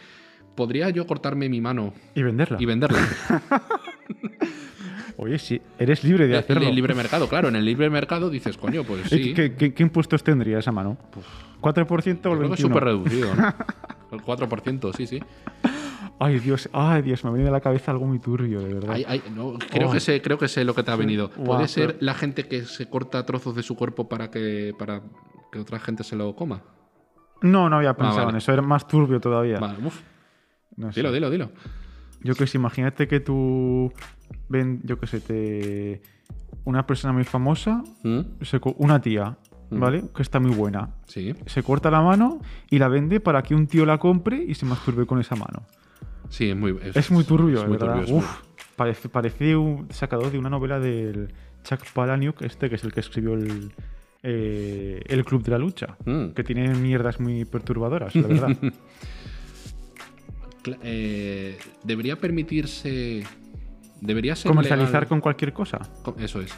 [0.55, 2.59] ¿Podría yo cortarme mi mano Y venderla.
[2.61, 2.99] y venderla?
[5.18, 6.68] Oye, sí, eres libre de En hacerlo.
[6.68, 7.49] el libre mercado, claro.
[7.49, 9.33] En el libre mercado dices, coño, pues sí.
[9.33, 10.99] ¿Qué, qué- qué impuestos tendría esa mano?
[11.62, 12.62] ¿4% o el Yo creo que es 21%?
[12.68, 13.55] súper reducido, ¿no?
[14.12, 15.20] El 4%, sí, sí.
[16.19, 18.93] Ay, Dios, ay, Dios, me viene a la cabeza algo muy turbio, de verdad.
[18.95, 19.93] Ay, ay, no, creo, Oh.
[19.93, 21.31] que sé, creo que sé lo que te ha venido.
[21.31, 25.03] ¿Puede ser pero- la gente que se corta trozos de su cuerpo para que, para
[25.53, 26.62] que otra gente se lo coma?
[27.43, 28.37] No, no había pensado Ah, vale.
[28.37, 29.59] en eso, era más turbio todavía.
[29.61, 30.01] Vale, uf,
[30.77, 31.01] No sé.
[31.01, 31.51] dilo, dilo, dilo.
[32.23, 33.93] Yo que sé, imagínate que tú
[34.49, 36.01] ven, yo que sé, te
[36.64, 38.21] una persona muy famosa, ¿Mm?
[38.43, 39.37] se una tía,
[39.71, 40.03] ¿vale?
[40.14, 40.95] Que está muy buena.
[41.07, 42.41] Sí, Se corta la mano
[42.71, 45.62] y la vende para que un tío la compre y se masturbe con esa mano.
[46.29, 46.79] Sí, es muy.
[46.95, 48.01] Es muy turbio, es muy ¿verdad?
[48.01, 48.27] turbio, Uf,
[48.77, 51.33] parece, parece un sacado de una novela del
[51.64, 53.72] Chuck Palahniuk, este que es el que escribió el,
[54.22, 56.29] eh, el Club de la Lucha, Mm.
[56.31, 58.49] que tiene mierdas muy perturbadoras, la verdad.
[60.83, 63.22] Eh, debería permitirse.
[64.01, 64.51] Debería ser.
[64.51, 65.79] Comercializar legal- con cualquier cosa.
[66.18, 66.53] Eso es.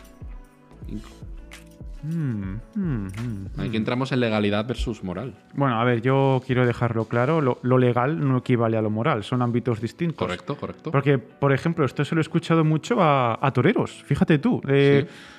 [2.03, 5.35] Mm, mm, mm, Aquí entramos en legalidad versus moral.
[5.55, 9.25] Bueno, a ver, yo quiero dejarlo claro, lo, lo legal no equivale a lo moral,
[9.25, 10.17] son ámbitos distintos.
[10.19, 10.91] Correcto, correcto.
[10.93, 14.61] Porque, por ejemplo, esto se lo he escuchado mucho a, a toreros, fíjate tú.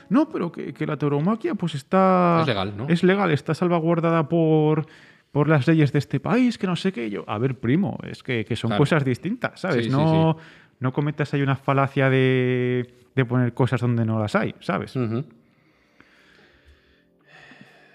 [0.10, 2.39] No, pero que, que la tauromaquia pues está...
[2.41, 2.88] Es legal, ¿no?
[2.89, 4.86] Es legal, está salvaguardada por,
[5.32, 7.10] por las leyes de este país, que no sé qué.
[7.12, 8.82] Yo, a ver, primo, es que, que son Claro.
[8.82, 9.86] cosas distintas, ¿sabes?
[9.86, 10.36] Sí, sí, no,
[10.80, 14.95] no cometas ahí una falacia de, de poner cosas donde no las hay, ¿sabes?
[14.95, 15.24] Ujú.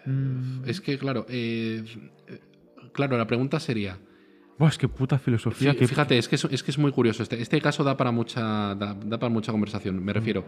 [0.06, 0.62] Mm.
[0.66, 1.26] Es que, claro.
[1.28, 1.84] eh,
[2.92, 3.98] claro, la pregunta sería.
[4.58, 5.72] Buah, es que puta filosofía.
[5.72, 7.22] Fí- que, Fíjate, es que es, es que es muy curioso.
[7.22, 9.96] Este, este caso da para mucha da, da para mucha conversación.
[9.96, 10.04] Mm.
[10.04, 10.44] Me refiero.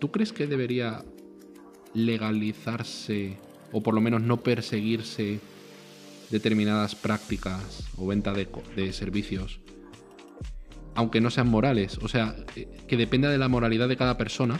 [0.00, 1.04] ¿Tú crees que debería
[1.94, 3.36] legalizarse
[3.72, 5.40] o por lo menos no perseguirse
[6.30, 9.60] determinadas prácticas o venta de servicios,
[10.94, 11.98] aunque no sean morales?
[12.02, 14.58] O sea, eh, que dependa de la moralidad de cada persona,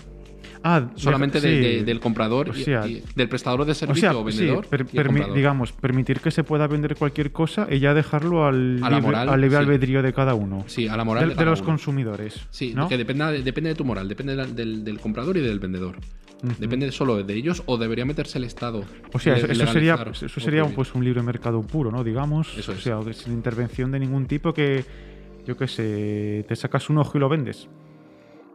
[0.65, 1.77] Ah, solamente deja- de- sí.
[1.79, 4.39] de- del comprador, O y- sea, y del prestador de O servicio sea, o sí,
[4.39, 4.67] vendedor.
[4.69, 8.47] per- y el permi- digamos, permitir que se pueda vender cualquier cosa y ya dejarlo
[8.47, 9.63] al, libre, moral, al libre sí.
[9.65, 10.65] albedrío de cada uno.
[10.69, 11.67] Sí, a la moral de, de de cada los uno.
[11.67, 12.47] consumidores.
[12.51, 12.89] Sí, ¿no?
[12.89, 15.97] que dependa, depende de tu moral, depende la- del, del comprador y del vendedor.
[16.59, 18.85] Depende solo de ellos o debería meterse el Estado.
[19.13, 20.75] O sea, eso, eso sería, eso sería prohibir.
[20.75, 22.03] pues un libre mercado puro, ¿no?
[22.03, 22.59] Digamos.
[22.59, 24.85] Eso O sea, sin intervención de ningún tipo que,
[25.47, 27.69] yo qué sé, te sacas un ojo y lo vendes.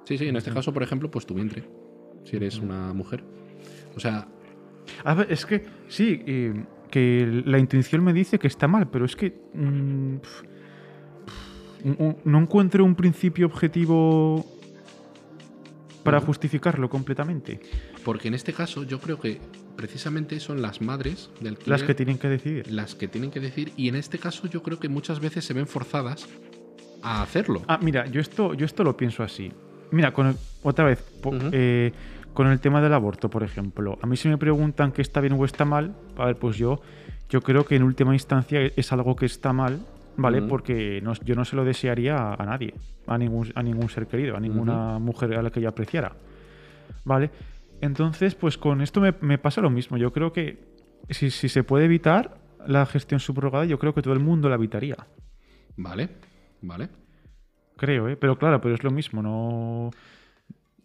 [0.03, 1.64] Sí, sí, en este caso, por ejemplo, pues tu vientre.
[2.30, 3.23] Si eres una mujer.
[3.95, 4.28] O sea,
[5.03, 6.53] A ver, es que sí, eh,
[6.91, 10.15] que la intuición me dice que está mal, pero es que mm,
[12.25, 14.45] no encuentro un principio objetivo
[16.03, 17.59] para justificarlo completamente.
[18.03, 19.39] porque en este caso yo creo que
[19.75, 22.71] precisamente son las madres del Las que tienen que decidir.
[22.71, 23.73] las que tienen que decir.
[23.75, 26.25] Y en este caso yo creo que muchas veces se ven forzadas
[27.03, 27.61] a hacerlo.
[27.67, 29.51] Ah, mira, yo esto, yo esto lo pienso así.
[29.91, 31.91] Mira, con el- otra vez, po- eh,
[32.38, 33.97] con el tema del aborto, por ejemplo.
[33.99, 36.79] A mí si me preguntan que está bien o está mal, a ver, pues yo,
[37.29, 39.79] yo creo que en última instancia es algo que está mal,
[40.17, 40.41] ¿vale?
[40.47, 42.75] Porque no- yo no se lo desearía a, a nadie,
[43.07, 46.11] a ningún, a ningún ser querido, a ninguna mujer a la que yo apreciara,
[47.05, 47.31] ¿vale?
[47.81, 49.97] Entonces, pues con esto me, me pasa lo mismo.
[49.97, 50.59] Yo creo que
[51.09, 54.55] si, si se puede evitar la gestión subrogada, yo creo que todo el mundo la
[54.55, 54.95] evitaría.
[55.75, 56.09] Vale,
[56.61, 56.89] vale.
[57.77, 58.15] Creo, ¿eh?
[58.15, 59.89] Pero claro, pero es lo mismo, no...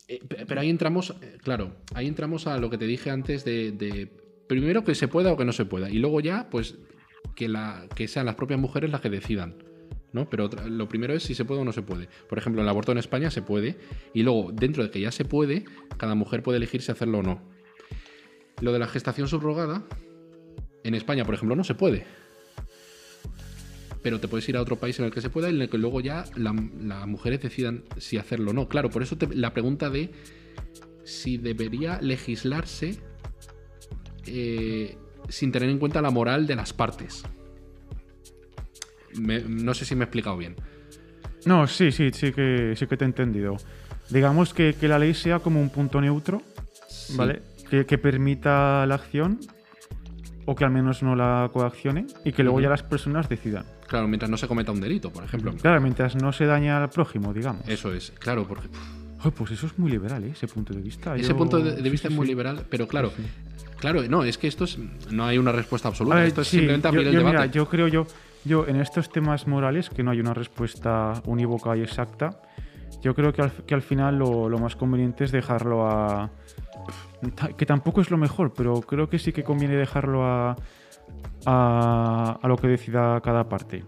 [0.09, 3.45] Eh, pe- pero ahí entramos, eh, claro, ahí entramos a lo que te dije antes
[3.45, 4.09] de,
[4.49, 5.89] primero que se pueda o que no se pueda.
[5.91, 6.77] Y luego ya, pues,
[7.35, 9.57] que, la, que sean las propias mujeres las que decidan.
[10.13, 10.29] ¿no?
[10.29, 12.07] Pero lo primero es si se puede o no se puede.
[12.29, 13.79] Por ejemplo, el aborto en España se puede.
[14.13, 15.65] Y luego, dentro de que ya se puede,
[15.97, 17.41] cada mujer puede elegir si hacerlo o no.
[18.61, 19.85] Lo de la gestación subrogada,
[20.85, 22.05] en España, por ejemplo, no se puede.
[24.03, 25.69] Pero te puedes ir a otro país en el que se pueda y en el
[25.71, 28.69] que luego ya la- las mujeres decidan si hacerlo o no.
[28.69, 30.11] Claro, por eso te- la pregunta de
[31.05, 32.99] si debería legislarse
[34.27, 34.97] eh,
[35.29, 37.25] sin tener en cuenta la moral de las partes.
[39.19, 40.57] Me- no sé si me he explicado bien.
[41.45, 43.57] No, sí, sí, sí que, sí que te he entendido.
[44.11, 46.43] Digamos que, que la ley sea como un punto neutro,
[46.89, 47.17] Sí.
[47.17, 47.43] ¿vale?
[47.71, 49.41] Que, que permita la acción
[50.45, 53.65] o que al menos no la coaccione y que luego ya las personas decidan.
[53.93, 55.53] Claro, mientras no se cometa un delito, por ejemplo.
[55.61, 57.69] Claro, mientras no se daña al prójimo, digamos.
[57.69, 58.69] Eso es, claro, porque
[59.23, 60.31] Ay, pues eso es muy liberal, ¿eh?
[60.33, 61.15] ese punto de vista.
[61.15, 62.33] ese Yo- punto de, vista sí, es muy sí.
[62.33, 63.23] liberal, pero claro, Sí,
[63.79, 64.79] claro, no, es que esto es,
[65.11, 67.37] no hay una respuesta absoluta, ver, esto es sí, simplemente yo, abrir el yo, debate.
[67.37, 68.07] mira, yo creo yo,
[68.47, 72.41] yo en estos temas morales que no hay una respuesta unívoca y exacta,
[73.03, 76.31] yo creo que al, que al final lo, lo más conveniente es dejarlo a
[77.59, 80.57] que tampoco es lo mejor, pero creo que sí que conviene dejarlo a
[81.47, 83.85] a, a lo que decida cada parte.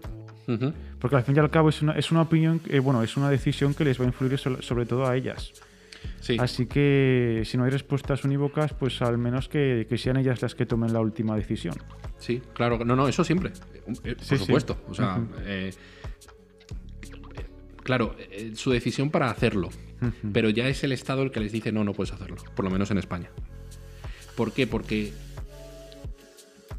[0.99, 3.29] Porque al fin y al cabo es una, es una opinión, que, bueno, es una
[3.29, 5.53] decisión que les va a influir so- sobre todo a ellas.
[6.19, 10.41] Sí, Así que si no hay respuestas unívocas, pues al menos que, que sean ellas
[10.43, 11.75] las que tomen la última decisión.
[12.19, 13.51] sí, claro, no, no, eso siempre,
[14.03, 14.37] eh, por Sí, sí.
[14.37, 14.77] supuesto.
[14.87, 15.71] O sea, eh,
[17.83, 19.69] claro, eh, su decisión para hacerlo,
[20.33, 22.71] pero ya es el Estado el que les dice no, no puedes hacerlo, por lo
[22.71, 23.29] menos en España.
[24.35, 24.67] ¿Por qué?
[24.67, 25.13] Porque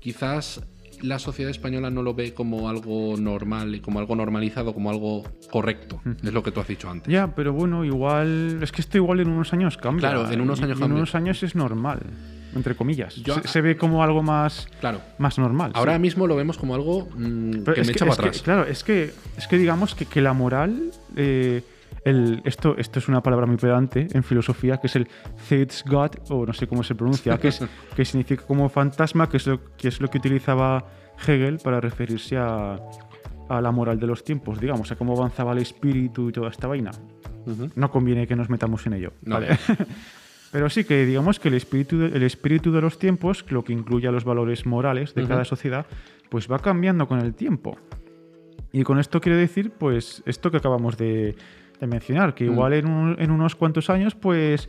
[0.07, 0.61] quizás
[1.03, 5.25] la sociedad española no lo ve como algo normal y como algo normalizado, como algo
[5.51, 6.01] correcto.
[6.23, 7.13] Es lo que tú has dicho antes.
[7.13, 8.61] Ya, pero bueno, igual.
[8.63, 10.11] Es que esto igual en unos años cambia.
[10.13, 10.87] Claro, en unos años y cambia.
[10.95, 11.99] En unos años es normal,
[12.55, 13.17] entre comillas.
[13.17, 15.01] Yo- se, se ve como algo más, Claro.
[15.19, 15.73] más normal.
[15.75, 15.79] sí.
[15.79, 18.43] Ahora mismo lo vemos como algo mm, que me que- echa para es que, atrás.
[18.43, 20.93] claro, es que, es que digamos que, que la moral.
[21.17, 21.63] eh,
[22.07, 26.47] el, esto, esto es una palabra muy pedante en filosofía, que es el Zeitgott, o
[26.47, 27.61] no sé cómo se pronuncia, que, es,
[27.97, 30.87] que significa como fantasma, que es, lo, que es lo que utilizaba
[31.27, 32.79] Hegel para referirse a,
[33.49, 36.69] a la moral de los tiempos, digamos, a cómo avanzaba el espíritu y toda esta
[36.69, 36.93] vaina.
[37.75, 39.13] No conviene que nos metamos en ello.
[39.23, 39.37] No.
[39.37, 39.59] ¿vale?
[40.53, 43.73] Pero sí que digamos que el espíritu, de, el espíritu de los tiempos, lo que
[43.73, 45.87] incluye a los valores morales de cada sociedad,
[46.29, 47.77] pues va cambiando con el tiempo.
[48.73, 51.35] Y con esto quiero decir, pues, esto que acabamos de,
[51.81, 52.53] de mencionar, que Mm.
[52.53, 54.69] igual en, un- en unos cuantos años, pues,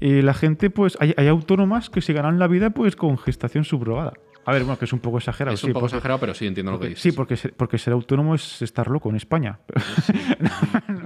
[0.00, 3.64] eh, la gente, pues, hay, hay autónomas que se ganan la vida, pues, con gestación
[3.64, 4.12] subrogada.
[4.46, 5.54] A ver, bueno, que es un poco exagerado.
[5.54, 7.02] es sí, un poco porque- exagerado, pero sí entiendo lo que dices.
[7.02, 9.58] sí, porque, ser- porque ser autónomo es estar loco en España.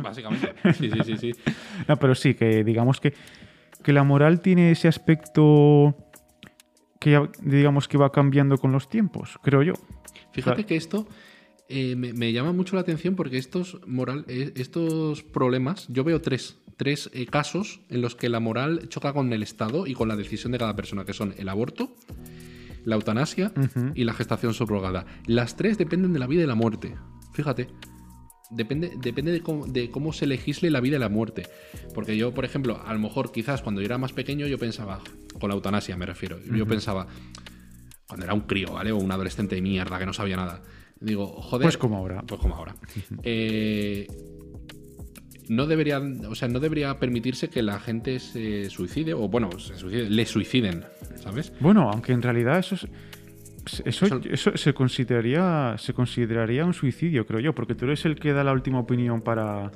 [0.03, 0.55] Básicamente.
[0.75, 1.33] Sí, sí, sí, sí.
[1.89, 3.15] No, pero sí, que digamos que,
[3.83, 5.95] que la moral tiene ese aspecto
[6.99, 9.75] que ya- digamos que va cambiando con los tiempos, creo yo.
[10.33, 11.07] Fíjate que esto
[11.69, 16.23] eh, me, me llama mucho la atención porque estos, moral, eh, estos problemas, yo veo
[16.23, 20.09] tres, tres eh, casos en los que la moral choca con el Estado y con
[20.09, 21.95] la decisión de cada persona, que son el aborto,
[22.85, 23.53] la eutanasia
[23.95, 25.05] y la gestación subrogada.
[25.27, 26.95] Las tres dependen de la vida y la muerte.
[27.35, 27.69] Fíjate.
[28.51, 31.43] Depende, depende de, cómo, de cómo se legisle la vida y la muerte.
[31.95, 35.03] Porque yo, por ejemplo, a lo mejor quizás cuando yo era más pequeño yo pensaba,
[35.39, 37.07] con la eutanasia me refiero, yo pensaba,
[38.07, 38.91] cuando era un crío, ¿vale?
[38.91, 40.63] O un adolescente de mierda que no sabía nada.
[41.01, 41.65] Digo, joder.
[41.67, 42.23] Pues como ahora.
[42.27, 42.75] Pues como ahora.
[43.23, 44.07] Eh,
[45.49, 49.77] no debería, o sea, no debería permitirse que la gente se suicide, o bueno, se
[49.77, 50.85] suicide, le suiciden,
[51.17, 51.53] ¿sabes?
[51.61, 52.87] Bueno, aunque en realidad eso es-
[53.85, 58.33] eso, eso se consideraría se consideraría un suicidio, creo yo, porque tú eres el que
[58.33, 59.71] da la última opinión para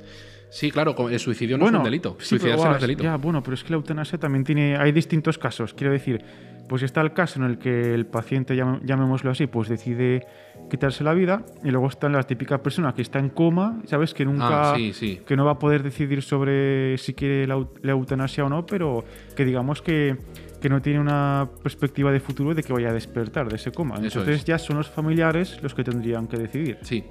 [0.49, 2.15] Sí, claro, el suicidio no es un delito.
[2.19, 3.03] sí, Suicidarse no es delito.
[3.03, 4.77] Ya, bueno, pero es que la eutanasia también tiene.
[4.77, 5.73] Hay distintos casos.
[5.73, 6.23] Quiero decir,
[6.67, 10.25] pues está el caso en el que el paciente, llam- llamémoslo así, pues decide
[10.69, 11.43] quitarse la vida.
[11.63, 14.13] Y luego está la típica persona que está en coma, ¿sabes?
[14.13, 14.71] Que nunca.
[14.71, 15.21] Ah, sí, sí.
[15.27, 19.03] Que no va a poder decidir sobre si quiere la eutanasia o no, pero
[19.35, 20.15] que digamos que,
[20.63, 23.95] que no tiene una perspectiva de futuro de que vaya a despertar de ese coma.
[23.95, 24.45] Eso Entonces es.
[24.45, 26.77] ya son los familiares los que tendrían que decidir.
[26.83, 27.03] Sí,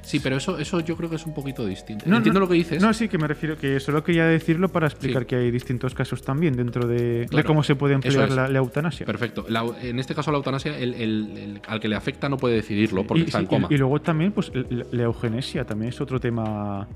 [0.00, 2.04] sí, pero eso, eso yo creo que es un poquito distinto.
[2.06, 2.80] No, Entiendo no, lo que dices.
[2.80, 5.26] No, sí, que me refiero que solo quería decirlo para explicar Sí.
[5.26, 8.34] que hay distintos casos también dentro de, cómo se puede emplear es.
[8.36, 9.04] la, la eutanasia.
[9.06, 9.44] Perfecto.
[9.48, 12.54] La- en este caso, la eutanasia, el, el- el- al que le afecta no puede
[12.54, 13.66] decidirlo porque y, está sí, en coma.
[13.70, 16.86] y- y luego también, pues, la, la eugenesia también es otro tema.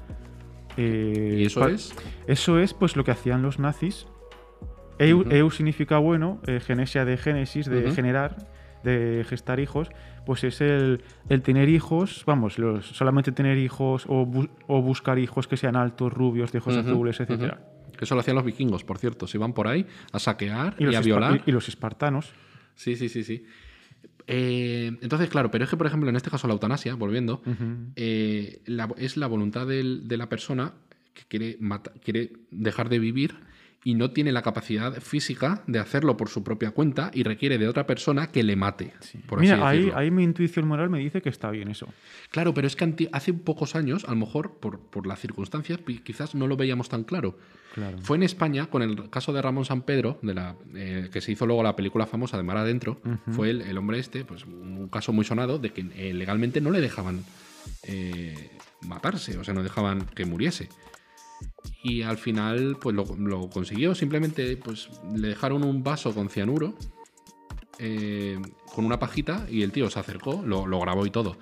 [0.76, 1.92] eh, ¿Y eso es?
[2.28, 4.06] Eso es, pues, lo que hacían los nazis.
[4.99, 8.36] Eu, significa bueno, eh, genesia de génesis, de generar,
[8.84, 9.88] de gestar hijos,
[10.26, 15.18] pues es el, el tener hijos, vamos, los, solamente tener hijos o, bu- o buscar
[15.18, 17.61] hijos que sean altos, rubios, de ojos azules, etcétera.
[17.99, 19.26] Que eso lo hacían los vikingos, por cierto.
[19.26, 21.42] Se iban por ahí a saquear y, los a violar.
[21.47, 22.32] y- y los espartanos.
[22.74, 23.45] Sí, sí, sí, sí.
[24.26, 27.42] Eh, entonces, claro, pero es que, por ejemplo, en este caso la eutanasia, volviendo,
[27.97, 30.72] eh, la- es la voluntad del- de la persona
[31.12, 33.34] que quiere, mata- quiere dejar de vivir
[33.85, 37.68] y no tiene la capacidad física de hacerlo por su propia cuenta y requiere de
[37.68, 38.95] otra persona que le mate.
[39.26, 41.87] Por así Mira, ahí, mi intuición moral me dice que está bien eso.
[42.30, 46.35] Claro, pero es que hace pocos años, a lo mejor por, por las circunstancias, quizás
[46.35, 47.39] no lo veíamos tan claro.
[47.74, 47.99] Claro.
[47.99, 51.32] Fue en España, con el caso de Ramón San Pedro, de la, eh, que se
[51.32, 53.01] hizo luego la película famosa de Mar Adentro,
[53.32, 56.70] fue el, el hombre este, pues un caso muy sonado de que eh, legalmente no
[56.70, 57.24] le dejaban
[57.82, 58.51] eh,
[58.82, 60.68] matarse, o sea, no dejaban que muriese.
[61.85, 66.74] Y al final, pues lo, lo consiguió, simplemente pues le dejaron un vaso con cianuro,
[67.78, 68.41] eh,
[68.74, 71.37] con una pajita, y el tío se acercó, lo, lo grabó y todo.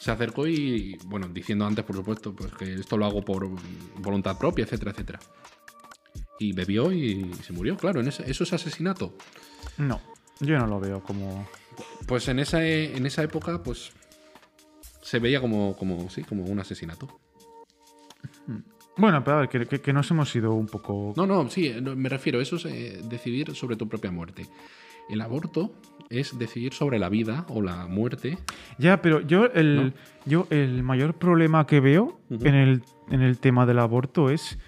[0.00, 3.48] Se acercó y, bueno, diciendo antes, por supuesto, pues que esto lo hago por
[4.00, 5.20] voluntad propia, etcétera, etcétera.
[6.40, 8.00] Y bebió y se murió, claro.
[8.00, 9.14] En ese- ¿Eso es asesinato?
[9.78, 10.00] No,
[10.40, 11.48] yo no lo veo como.
[12.08, 13.92] Pues en esa, en esa época, pues
[15.02, 17.20] se veía como, como, sí, como un asesinato.
[18.96, 21.14] Bueno, pero a ver, que, que- que nos hemos ido un poco.
[21.16, 24.46] No, no, sí, no, me refiero, eso es eh, decidir sobre tu propia muerte.
[25.08, 25.72] El aborto
[26.08, 28.38] es decidir sobre la vida o la muerte.
[28.78, 29.92] Ya, pero yo el, ¿No?
[30.26, 34.58] yo el mayor problema que veo en, el, en el tema del aborto es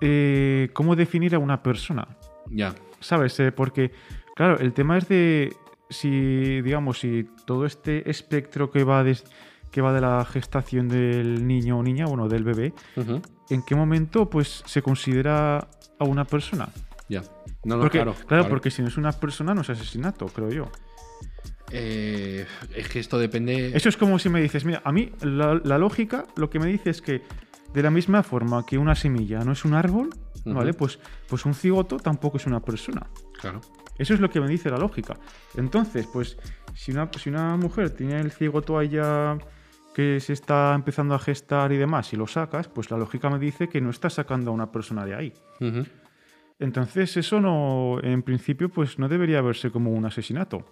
[0.00, 2.06] eh, cómo definir a una persona.
[2.50, 3.38] Ya, ¿Sabes?
[3.40, 3.92] Eh, porque,
[4.34, 5.54] claro, el tema es de
[5.88, 9.24] si, digamos, si todo este espectro que va, des-
[9.74, 12.72] que va de la gestación del niño o niña, bueno, del bebé.
[13.50, 15.66] ¿en qué momento pues se considera
[15.98, 16.68] a una persona?
[17.08, 17.22] ya.
[17.64, 18.48] No, no, porque, claro, claro, claro.
[18.50, 20.70] porque si no es una persona no es asesinato, creo yo.
[21.72, 22.46] Eh,
[22.76, 23.72] es que esto depende.
[23.74, 26.66] Eso es como si me dices, mira, a mí la, la lógica lo que me
[26.66, 27.22] dice es que
[27.72, 30.10] de la misma forma que una semilla no es un árbol,
[30.44, 30.72] ¿vale?
[30.72, 33.08] Pues, pues un cigoto tampoco es una persona.
[33.40, 33.60] Claro.
[33.98, 35.16] Eso es lo que me dice la lógica.
[35.56, 36.36] Entonces, pues,
[36.74, 39.38] si una, si una mujer tiene el cigoto allá
[39.94, 43.38] que se está empezando a gestar y demás, y lo sacas, pues la lógica me
[43.38, 45.32] dice que no estás sacando a una persona de ahí.
[46.58, 50.66] Entonces, eso no, en principio, pues no debería verse como un asesinato.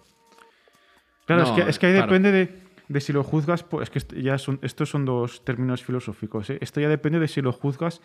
[1.25, 2.07] Claro, No, es, que, es que ahí claro.
[2.07, 2.59] depende de,
[2.89, 6.49] de si lo juzgas, pues es que ya son, estos son dos términos filosóficos.
[6.49, 6.57] ¿eh?
[6.61, 8.01] Esto ya depende de si lo juzgas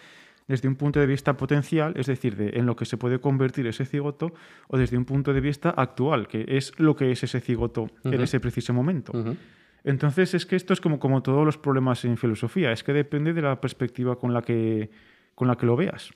[0.47, 3.67] desde un punto de vista potencial, es decir, de, en lo que se puede convertir
[3.67, 4.33] ese cigoto,
[4.69, 8.21] o desde un punto de vista actual, que es lo que es ese cigoto en
[8.21, 9.13] ese preciso momento.
[9.89, 13.33] Entonces es que esto es como, como todos los problemas en filosofía, es que depende
[13.33, 14.91] de la perspectiva con la que,
[15.35, 16.11] con la que lo veas.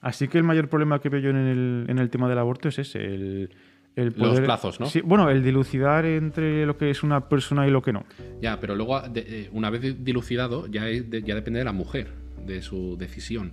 [0.00, 2.68] Así que el mayor problema que veo yo en el, en el tema del aborto
[2.68, 3.50] es ese, el,
[3.96, 4.44] el Los poder...
[4.44, 4.86] plazos, ¿no?
[4.86, 8.04] Sí, bueno, el dilucidar entre lo que es una persona y lo que no.
[8.40, 12.08] Ya, pero luego, eh, una vez dilucidado, ya, es de- ya depende de la mujer,
[12.44, 13.52] de su decisión.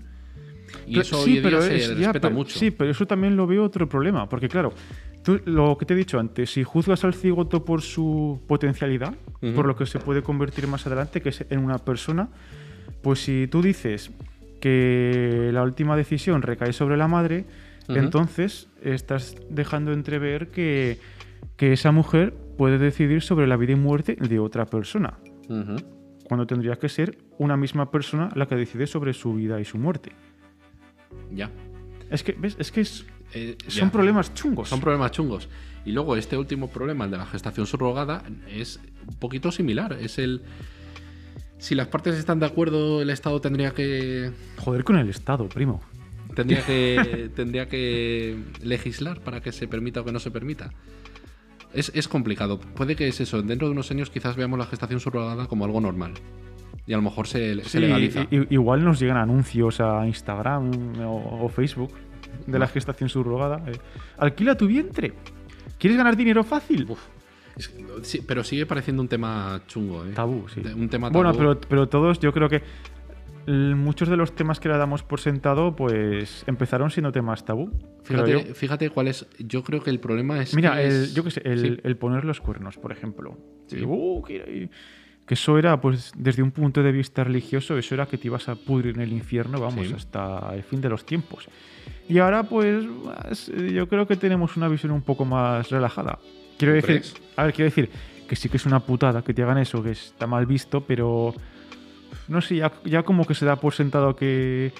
[0.85, 2.59] Y Pero- eso sí, hoy en día pero se es- ya, respeta pero- mucho.
[2.59, 4.73] Sí, pero eso también lo veo otro problema, porque claro,
[5.23, 9.13] tú, lo que te he dicho antes, si juzgas al cigoto por su potencialidad,
[9.55, 12.29] por lo que se puede convertir más adelante, que es en una persona,
[13.01, 14.11] pues si tú dices
[14.59, 17.45] que la última decisión recae sobre la madre,
[17.99, 20.99] entonces estás dejando entrever que,
[21.57, 25.17] que esa mujer puede decidir sobre la vida y muerte de otra persona,
[26.27, 29.77] cuando tendría que ser una misma persona la que decide sobre su vida y su
[29.77, 30.11] muerte.
[31.33, 31.49] Ya.
[32.09, 32.55] Es que, ¿ves?
[32.59, 33.91] Es que es- Eh, son ya.
[33.91, 34.69] problemas chungos.
[34.69, 35.47] Son problemas chungos.
[35.85, 39.93] Y luego este último problema, el de la gestación subrogada, es un poquito similar.
[39.99, 40.41] Es el...
[41.57, 44.31] Si las partes están de acuerdo, el Estado tendría que...
[44.57, 45.81] Joder con el Estado, primo.
[46.35, 50.71] Tendría que, tendría que legislar para que se permita o que no se permita.
[51.73, 52.59] Es, es complicado.
[52.59, 53.41] Puede que es eso.
[53.41, 56.13] Dentro de unos años quizás veamos la gestación subrogada como algo normal.
[56.87, 58.27] Y a lo mejor se, se Sí, legaliza.
[58.31, 61.93] igual nos llegan anuncios a Instagram o, o Facebook
[62.47, 63.63] de la gestación subrogada.
[63.67, 63.73] eh,
[64.17, 65.13] Alquila tu vientre.
[65.79, 66.85] ¿Quieres ganar dinero fácil?
[66.89, 66.99] Uf.
[68.03, 70.11] Sí, pero sigue pareciendo un tema chungo, ¿eh?
[70.13, 70.61] Tabú, sí.
[70.75, 71.37] Un tema Bueno, tabú.
[71.39, 72.63] pero, pero todos, yo creo que
[73.47, 77.71] muchos de los temas que le damos por sentado, pues empezaron siendo temas tabú.
[78.03, 79.27] Fíjate, fíjate cuál es.
[79.39, 80.55] Yo creo que el problema es.
[80.55, 81.77] Mira, que el, es- yo qué sé, el, Sí.
[81.83, 83.37] el poner los cuernos, por ejemplo.
[83.67, 83.81] Sí.
[83.85, 84.69] Uh, que,
[85.25, 88.47] que eso era, pues, desde un punto de vista religioso, eso era que te ibas
[88.47, 89.93] a pudrir en el infierno, vamos, Sí.
[89.95, 91.47] hasta el fin de los tiempos.
[92.11, 92.85] Y ahora, pues,
[93.49, 96.19] eh, yo creo que tenemos una visión un poco más relajada.
[96.57, 97.15] Quiero ¿Tú decir, crees?
[97.37, 97.89] a ver, quiero decir
[98.27, 101.33] que sí que es una putada que te hagan eso, que está mal visto, pero
[102.27, 104.73] no sé, ya, ya como que se da por sentado que,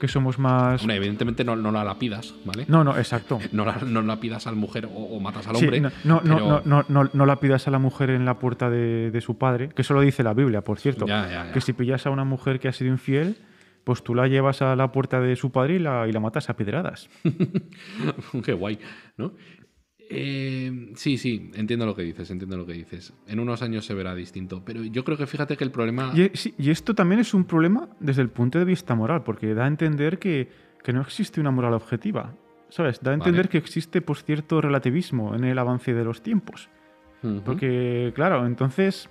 [0.00, 0.80] que somos más.
[0.82, 2.64] Hombre, evidentemente no, no la lapidas, ¿vale?
[2.68, 3.38] No, no, exacto.
[3.52, 5.80] No la, no la pidas al mujer o, o matas al Sí, hombre.
[5.80, 8.38] no, no, no, pero- no, no, no, no la pidas a la mujer en la
[8.38, 11.06] puerta de, de su padre, que eso lo dice la Biblia, por cierto.
[11.06, 11.52] Ya, ya, ya.
[11.52, 13.36] Que si pillas a una mujer que ha sido infiel,
[13.86, 16.50] pues tú la llevas a la puerta de su padre y la, y la matas
[16.50, 17.08] a pedradas.
[18.44, 18.80] Qué guay,
[19.16, 19.34] ¿no?
[20.10, 23.14] Eh, sí, sí, entiendo lo que dices, entiendo lo que dices.
[23.28, 26.12] En unos años se verá distinto, pero yo creo que fíjate que el problema...
[26.16, 29.54] Y, sí, y esto también es un problema desde el punto de vista moral, porque
[29.54, 30.48] da a entender que,
[30.82, 32.34] que no existe una moral objetiva.
[32.70, 33.00] ¿Sabes?
[33.00, 33.50] Da a entender Vale.
[33.50, 36.70] que existe pues, cierto relativismo en el avance de los tiempos.
[37.44, 39.08] Porque, claro, entonces,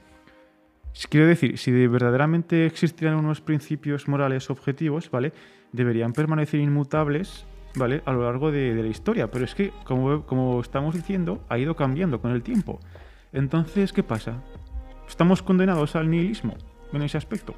[1.10, 5.34] quiero decir, si de verdaderamente existieran unos principios morales objetivos, ¿vale?
[5.72, 8.02] Deberían permanecer inmutables, ¿vale?
[8.06, 9.30] A lo largo de, la historia.
[9.30, 12.80] Pero es que, como, estamos diciendo, ha ido cambiando con el tiempo.
[13.34, 14.42] Entonces, ¿qué pasa?
[15.08, 16.56] ¿Estamos condenados al nihilismo
[16.94, 17.56] en ese aspecto?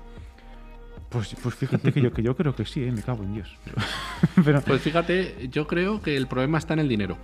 [1.10, 2.92] Pues, pues fíjate que yo, que yo creo que sí, ¿eh?
[2.92, 3.56] me cago en Dios.
[4.66, 7.18] Pues fíjate, yo creo que el problema está en el dinero,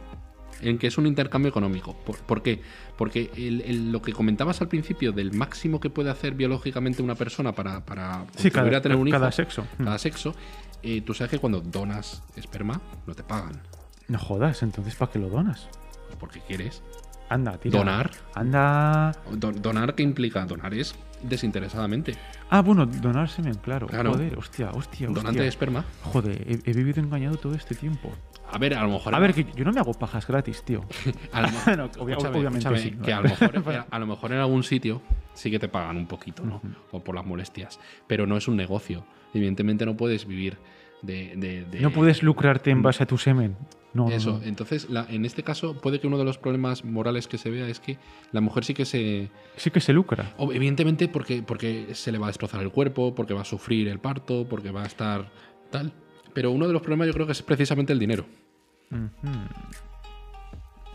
[0.64, 1.95] en que es un intercambio económico.
[2.05, 2.61] ¿Por, por qué?
[2.97, 7.16] Porque el- el- lo que comentabas al principio del máximo que puede hacer biológicamente una
[7.16, 9.66] persona para, para sí, cada, a tener un hijo, cada sexo.
[9.78, 9.84] Mm.
[9.84, 10.36] cada sexo,
[10.82, 13.61] eh, tú sabes que cuando donas esperma no te pagan.
[14.07, 15.68] No jodas, entonces ¿para qué lo donas?
[16.07, 16.82] Pues porque quieres.
[17.30, 17.80] Anda, tira.
[17.80, 18.11] Donar.
[18.36, 19.14] Anda.
[19.32, 20.45] Don- donar, ¿qué implica?
[20.45, 20.93] Donar es
[21.24, 22.16] desinteresadamente.
[22.49, 23.88] Ah, bueno, donar semen, claro.
[23.88, 24.11] Claro.
[24.14, 25.09] Joder, hostia, hostia, hostia.
[25.09, 25.84] Donante de esperma.
[26.03, 28.11] Joder, he, he vivido engañado todo este tiempo.
[28.54, 29.14] A ver, a lo mejor.
[29.16, 30.86] A ver, que yo no me hago pajas gratis, tío.
[31.32, 31.47] a lo,
[31.78, 32.91] No, obvia- escúchame, obviamente escúchame, sí.
[33.04, 35.01] Que a lo, mejor, a lo mejor en algún sitio
[35.34, 36.62] sí que te pagan un poquito, ¿no?
[36.91, 37.80] O por las molestias.
[38.08, 39.06] Pero no es un negocio.
[39.34, 40.58] Evidentemente no puedes vivir
[41.01, 41.34] de.
[41.36, 43.58] de- de- No puedes lucrarte en base a tu semen.
[43.95, 44.41] No, Eso.
[44.43, 47.68] Entonces, la- en este caso, puede que uno de los problemas morales que se vea
[47.68, 47.99] es que
[48.32, 49.30] la mujer sí que se.
[49.56, 50.34] Sí que se lucra.
[50.39, 53.99] Evidentemente, porque, porque se le va a destrozar el cuerpo, porque va a sufrir el
[53.99, 55.30] parto, porque va a estar
[55.70, 55.93] tal.
[56.34, 58.26] Pero uno de los problemas yo creo que es precisamente el dinero.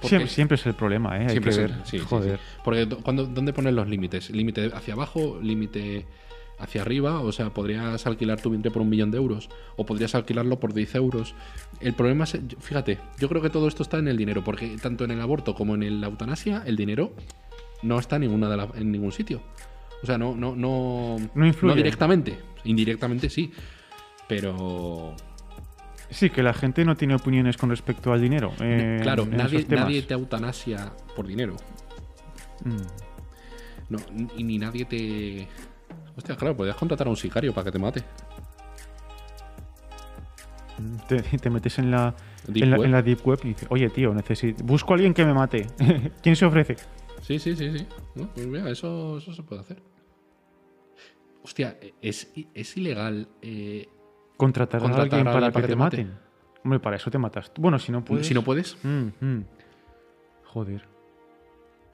[0.01, 1.23] Siempre, siempre es el problema, ¿eh?
[1.23, 1.71] Hay Siempre que es ver.
[1.79, 2.39] el- sí, sí, Joder.
[2.39, 2.45] sí.
[2.65, 4.31] Porque do- cuando, ¿dónde pones los límites?
[4.31, 5.39] ¿Límite hacia abajo?
[5.43, 6.07] ¿Límite
[6.61, 7.21] hacia arriba?
[7.21, 10.73] O sea, podrías alquilar tu vientre por un millón de euros o podrías alquilarlo por
[10.73, 11.35] 10 euros.
[11.81, 15.03] El problema es, fíjate, yo creo que todo esto está en el dinero, porque tanto
[15.05, 17.13] en el aborto como en la eutanasia, el dinero
[17.83, 19.43] no está en, ninguna de la- en ningún sitio.
[20.01, 21.75] O sea, no, no, no, No influye.
[21.75, 23.51] directamente, indirectamente sí.
[24.29, 25.17] Pero
[26.11, 28.53] Sí, que la gente no tiene opiniones con respecto al dinero.
[28.61, 29.85] eh, claro, en nadie, esos temas.
[29.85, 31.57] nadie te eutanasia por dinero.
[32.65, 33.91] Mm.
[33.91, 33.99] No,
[34.37, 35.47] y ni nadie te.
[36.17, 38.03] Hostia, claro, podrías contratar a un sicario para que te mate.
[41.09, 42.15] Te, te metes en la,
[42.47, 42.87] Deep en, la, web.
[42.87, 44.63] en la Deep Web y dices, oye, tío, necesito...
[44.65, 45.67] busco a alguien que me mate.
[46.23, 46.77] ¿Quién se ofrece?
[47.23, 47.87] Sí, sí, sí, sí.
[48.15, 49.83] No, pues mira, eso, eso se puede hacer.
[51.43, 53.29] Hostia, es, es ilegal.
[53.43, 53.89] eh,
[54.39, 55.97] Contratar, a alguien para que para te que te mate.
[56.05, 56.18] maten.
[56.64, 57.53] Hombre, para eso te matas.
[57.59, 58.26] Bueno, si no puedes...
[58.26, 58.76] Si no puedes.
[58.82, 59.45] Mm, mm.
[60.47, 60.84] Joder.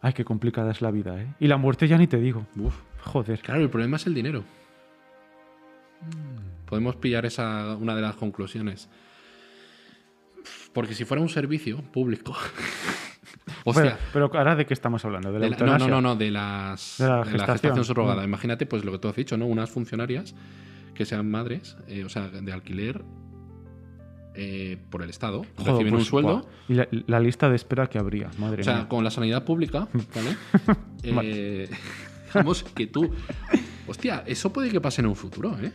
[0.01, 1.34] Ay, qué complicada es la vida, ¿eh?
[1.40, 2.47] Y la muerte ya ni te digo.
[2.57, 2.74] Uf.
[3.03, 3.40] Joder.
[3.40, 4.45] Claro, el problema es el dinero.
[6.66, 8.88] Podemos pillar esa una de las conclusiones.
[10.72, 12.32] Porque si fuera un servicio público.
[13.64, 13.82] Hostia.
[13.82, 16.16] Bueno, pero ahora de qué estamos hablando, de la De la- no, no, no, no,
[16.16, 17.84] de las De la de gestación.
[17.84, 18.22] subrogada.
[18.22, 18.26] Mm.
[18.26, 19.47] Imagínate, pues lo que tú has dicho, ¿no?
[19.47, 20.34] Unas funcionarias
[20.95, 23.05] que sean madres, eh, o sea, de alquiler
[24.36, 26.49] eh, por el Estado, Joder, reciben pues, un sueldo.
[26.68, 28.88] Y la, la lista de espera que habría, madre O sea, mía.
[28.88, 30.36] con la sanidad pública, ¿vale?
[31.05, 31.68] Eh,
[32.34, 33.12] digamos que tú.
[33.86, 35.72] Hostia, eso puede que pase en un futuro, ¿eh?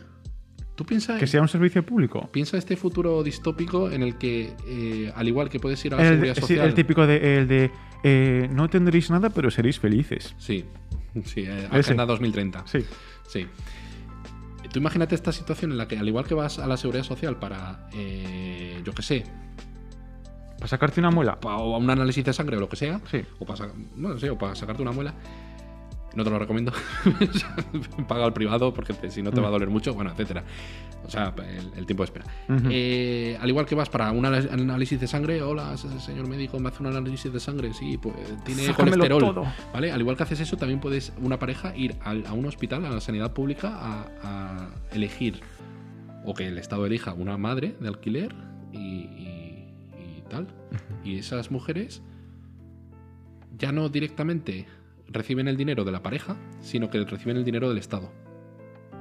[0.74, 1.18] Tú piensas.
[1.18, 2.28] Que sea un servicio público.
[2.32, 6.02] Piensa este futuro distópico en el que, eh, al igual que puedes ir a la
[6.02, 6.66] El, seguridad sí, social.
[6.66, 10.34] el típico de, el de no tendréis nada, pero seréis felices.
[10.38, 10.64] Sí,
[11.24, 11.46] sí.
[11.70, 12.66] Agenda 2030.
[12.66, 12.80] Sí.
[13.26, 13.46] Sí.
[14.72, 17.36] Tú imagínate esta situación en la que, al igual que vas a la seguridad social
[17.38, 19.24] para, eh, yo qué sé,
[20.58, 21.40] Para sacarte una muela.
[21.40, 23.22] pa- o a un análisis de sangre o lo que sea, Sí.
[23.38, 25.14] o para, bueno, sí, o para sacarte una muela,
[26.14, 26.72] no te lo recomiendo.
[28.08, 30.42] Paga al privado porque te- si no te va a doler mucho, bueno, etcétera.
[31.04, 32.24] O sea, el, el tiempo de espera.
[32.70, 36.68] Eh, al igual que vas para un análisis de sangre, hola, se- señor médico, me
[36.68, 39.34] hace un análisis de sangre, sí, pues tiene Sácamelo colesterol.
[39.34, 39.44] todo.
[39.72, 39.92] ¿Vale?
[39.92, 43.00] Al igual que haces eso, también puedes, una pareja, ir a un hospital, a la
[43.00, 45.40] sanidad pública, a, a elegir,
[46.24, 48.34] o que el Estado elija una madre de alquiler
[48.72, 49.66] y, y-
[50.18, 50.48] y tal.
[51.02, 52.02] Y esas mujeres
[53.58, 54.66] ya no directamente
[55.10, 58.10] reciben el dinero de la pareja, sino que reciben el dinero del Estado.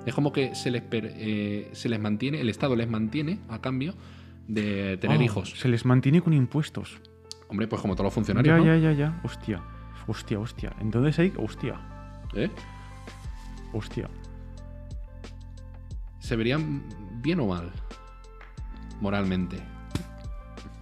[0.05, 3.59] Es como que se les, per- eh, se les mantiene, el Estado les mantiene a
[3.61, 3.93] cambio
[4.47, 5.51] de tener Oh, hijos.
[5.57, 6.99] Se les mantiene con impuestos.
[7.49, 8.65] Hombre, pues como todos los funcionarios, Ya, ¿no?
[8.65, 9.21] ya, ya, ya.
[9.23, 9.61] Hostia.
[10.07, 10.73] Hostia, hostia.
[10.79, 11.33] Entonces ahí.
[11.37, 11.75] Hostia.
[12.33, 12.49] ¿Eh?
[13.73, 14.09] Hostia.
[16.19, 16.83] ¿Se verían
[17.21, 17.71] bien o mal?
[19.01, 19.57] Moralmente.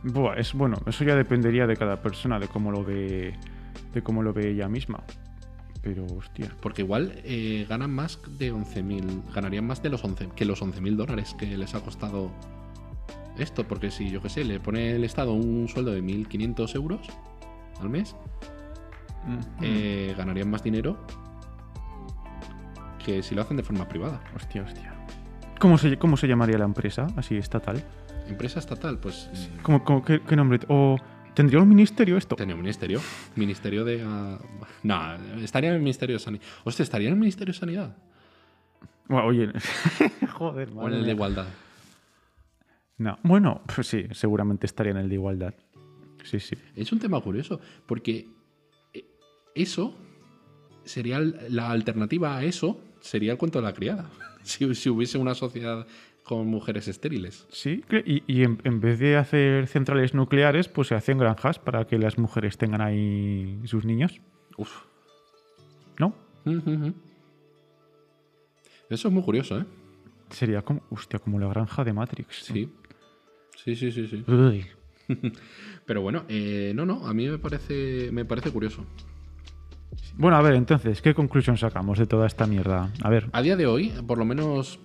[0.03, 2.93] Buah, es bueno, eso ya dependería de cada persona, de cómo lo ve.
[2.95, 3.35] De
[4.03, 5.03] cómo lo ve ella misma.
[5.81, 6.51] Pero, hostia.
[6.61, 9.33] Porque igual eh, ganan más de 11.000.
[9.33, 12.31] Ganarían más de los 11, que los 11.000 dólares que les ha costado
[13.37, 13.63] esto.
[13.67, 17.07] Porque si, yo qué sé, le pone el Estado un sueldo de 1.500 euros
[17.81, 18.15] al mes,
[19.25, 19.39] Mm.
[19.63, 20.97] eh, ganarían más dinero
[23.03, 24.21] que si lo hacen de forma privada.
[24.35, 24.93] Hostia, hostia.
[25.59, 27.07] ¿Cómo se, ¿Cómo se llamaría la empresa?
[27.15, 27.83] Así estatal.
[28.27, 29.29] Empresa estatal, pues
[29.63, 30.59] ¿Cómo, cómo- qué, qué nombre?
[30.67, 30.97] ¿O
[31.37, 32.35] tendría un ministerio esto?
[32.35, 32.99] tenía un ministerio.
[33.35, 34.01] Ministerio de.
[34.03, 34.39] ah,
[34.81, 35.13] no,
[35.43, 36.43] estaría en el Ministerio de Sanidad.
[36.63, 37.95] Hostia, estaría en el Ministerio de Sanidad.
[39.07, 39.51] Bueno, oye.
[40.33, 41.11] Joder, O en el de.
[41.11, 41.45] Igualdad.
[42.97, 43.19] No.
[43.21, 45.53] Bueno, pues sí, seguramente estaría en el de igualdad.
[46.23, 46.55] Sí, sí.
[46.75, 48.27] Es un tema curioso, porque
[48.91, 49.05] eh,
[49.53, 49.95] eso
[50.85, 54.09] sería la alternativa a eso, sería el cuento de la criada.
[54.47, 55.85] Si, si hubiese una sociedad
[56.27, 57.47] con mujeres estériles.
[57.49, 61.87] Sí, y, y en, en vez de hacer centrales nucleares, pues se hacen granjas para
[61.87, 64.19] que las mujeres tengan ahí sus niños,
[64.57, 64.83] Uf.
[65.97, 66.13] ¿no?
[68.89, 69.65] Eso es muy curioso, ¿eh?
[70.29, 72.43] Sería como, hostia, como la granja de Matrix.
[72.43, 72.69] Sí.
[73.55, 74.25] Sí, sí, sí, sí.
[74.29, 74.65] Uy.
[75.85, 78.85] Pero bueno, eh, no, no, a mí me parece, me parece curioso.
[80.17, 82.91] Bueno, a ver, entonces, ¿qué conclusión sacamos de toda esta mierda?
[83.01, 84.79] A ver, A día de hoy, por lo menos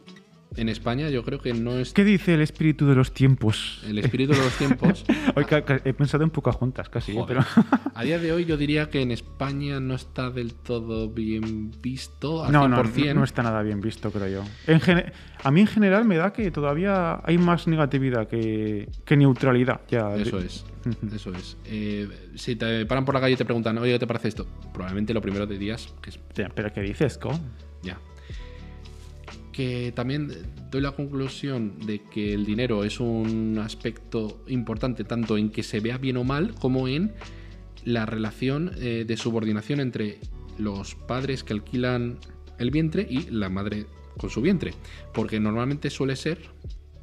[0.57, 3.82] en España, yo creo que no es ¿qué dice el espíritu de los tiempos?
[3.86, 5.05] el espíritu de los tiempos.
[5.36, 5.44] Hoy
[5.84, 7.14] he pensado en Pocahontas casi, ¿eh?
[7.14, 7.38] Joder.
[7.38, 7.66] pero...
[7.94, 12.44] A día de hoy yo diría que en España no está del todo bien visto
[12.44, 13.07] al No, no, 100%.
[13.09, 14.44] no, no está nada bien visto, creo yo.
[14.66, 14.80] En
[15.44, 19.80] a mí en general me da que todavía hay más negatividad que, que neutralidad.
[19.88, 20.14] Ya.
[20.14, 20.64] Eso es,
[21.12, 21.57] eso es.
[21.64, 24.46] Eh, si te paran por la calle y te preguntan, oye, ¿qué te parece esto?
[24.72, 26.18] Probablemente lo primero te dirías que es
[26.55, 27.38] Pero ¿qué dices, co?
[27.82, 27.98] ya.
[29.53, 30.30] Que también
[30.70, 35.80] doy la conclusión de que el dinero es un aspecto importante tanto en que se
[35.80, 37.12] vea bien o mal como en
[37.84, 40.18] la relación eh, de subordinación entre
[40.59, 42.18] los padres que alquilan
[42.59, 43.86] el vientre y la madre
[44.16, 44.72] con su vientre.
[45.12, 46.38] Porque normalmente suele ser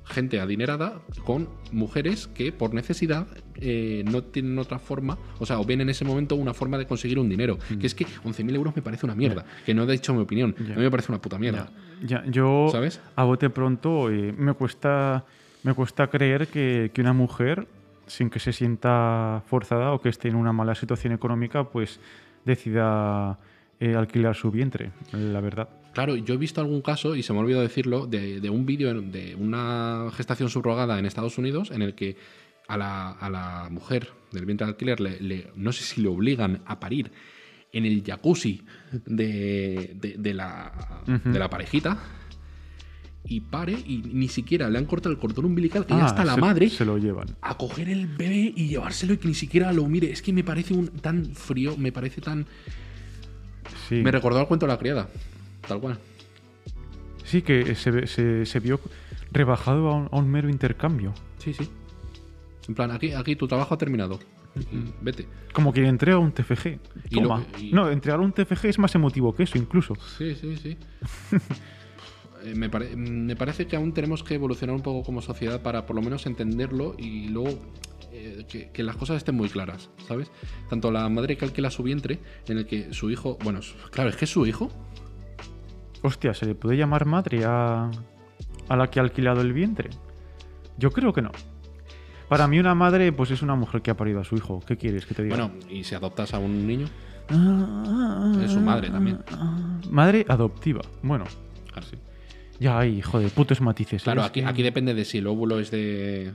[0.09, 5.65] gente adinerada con mujeres que por necesidad eh, no tienen otra forma, o sea, o
[5.65, 7.57] ven en ese momento una forma de conseguir un dinero.
[7.79, 10.55] Que es que 11.000 euros me parece una mierda, que no he dicho mi opinión,
[10.59, 11.69] a mí me parece una puta mierda.
[12.01, 13.01] Ya, yo ¿Sabes?
[13.15, 15.25] a bote pronto eh, me cuesta
[15.63, 17.67] me cuesta creer que, que una mujer
[18.07, 21.99] sin que se sienta forzada o que esté en una mala situación económica, pues
[22.45, 23.37] decida
[23.79, 25.69] eh, alquilar su vientre, la verdad.
[25.93, 28.93] Claro, yo he visto algún caso, y se me ha olvidado decirlo, de, un vídeo
[29.01, 32.15] de una gestación subrogada en Estados Unidos en el que
[32.67, 37.11] a la, mujer del vientre de alquiler, le, no sé si le obligan a parir
[37.71, 38.63] en el jacuzzi
[39.05, 39.97] de,
[40.33, 41.97] la, de la parejita
[43.25, 46.37] y pare y ni siquiera le han cortado el cordón umbilical que ya está la
[46.37, 47.27] madre se lo llevan.
[47.41, 50.11] a coger el bebé y llevárselo y que ni siquiera lo mire.
[50.11, 52.45] Es que me parece un tan frío me parece tan
[53.91, 55.09] me recordó el cuento de la criada
[55.67, 55.97] tal cual
[57.23, 58.79] sí que se, se, vio
[59.31, 61.69] rebajado a un, mero intercambio sí sí
[62.67, 64.19] en plan aquí aquí tu trabajo ha terminado
[65.01, 65.27] Vete.
[65.53, 66.79] Como quien entrega un TFG.
[67.71, 69.95] No, entregar un TFG es más emotivo que eso, incluso.
[70.17, 70.77] Sí, sí, sí.
[72.43, 76.01] Eh, me, parece que aún tenemos que evolucionar un poco como sociedad para por lo
[76.01, 77.59] menos entenderlo y luego
[78.11, 80.31] eh, que, las cosas estén muy claras, ¿sabes?
[80.69, 83.59] Tanto la madre que alquila su vientre, en el que su hijo, bueno,
[83.91, 84.71] claro, es que es su hijo.
[86.01, 87.89] Hostia, ¿se le puede llamar madre a,
[88.69, 89.89] a la que ha alquilado el vientre?
[90.77, 91.31] Yo creo que no.
[92.29, 94.61] Para mí una madre pues es una mujer que ha parido a su hijo.
[94.65, 95.35] ¿Qué quieres que te diga?
[95.35, 96.87] Bueno, ¿y si adoptas a un niño?
[98.43, 99.19] es su madre también.
[99.89, 100.81] Madre adoptiva.
[101.01, 101.25] Bueno.
[101.75, 101.97] Así.
[102.59, 104.03] Ya hay, joder, putos matices.
[104.03, 106.33] Claro, aquí, aquí depende de si el óvulo es de.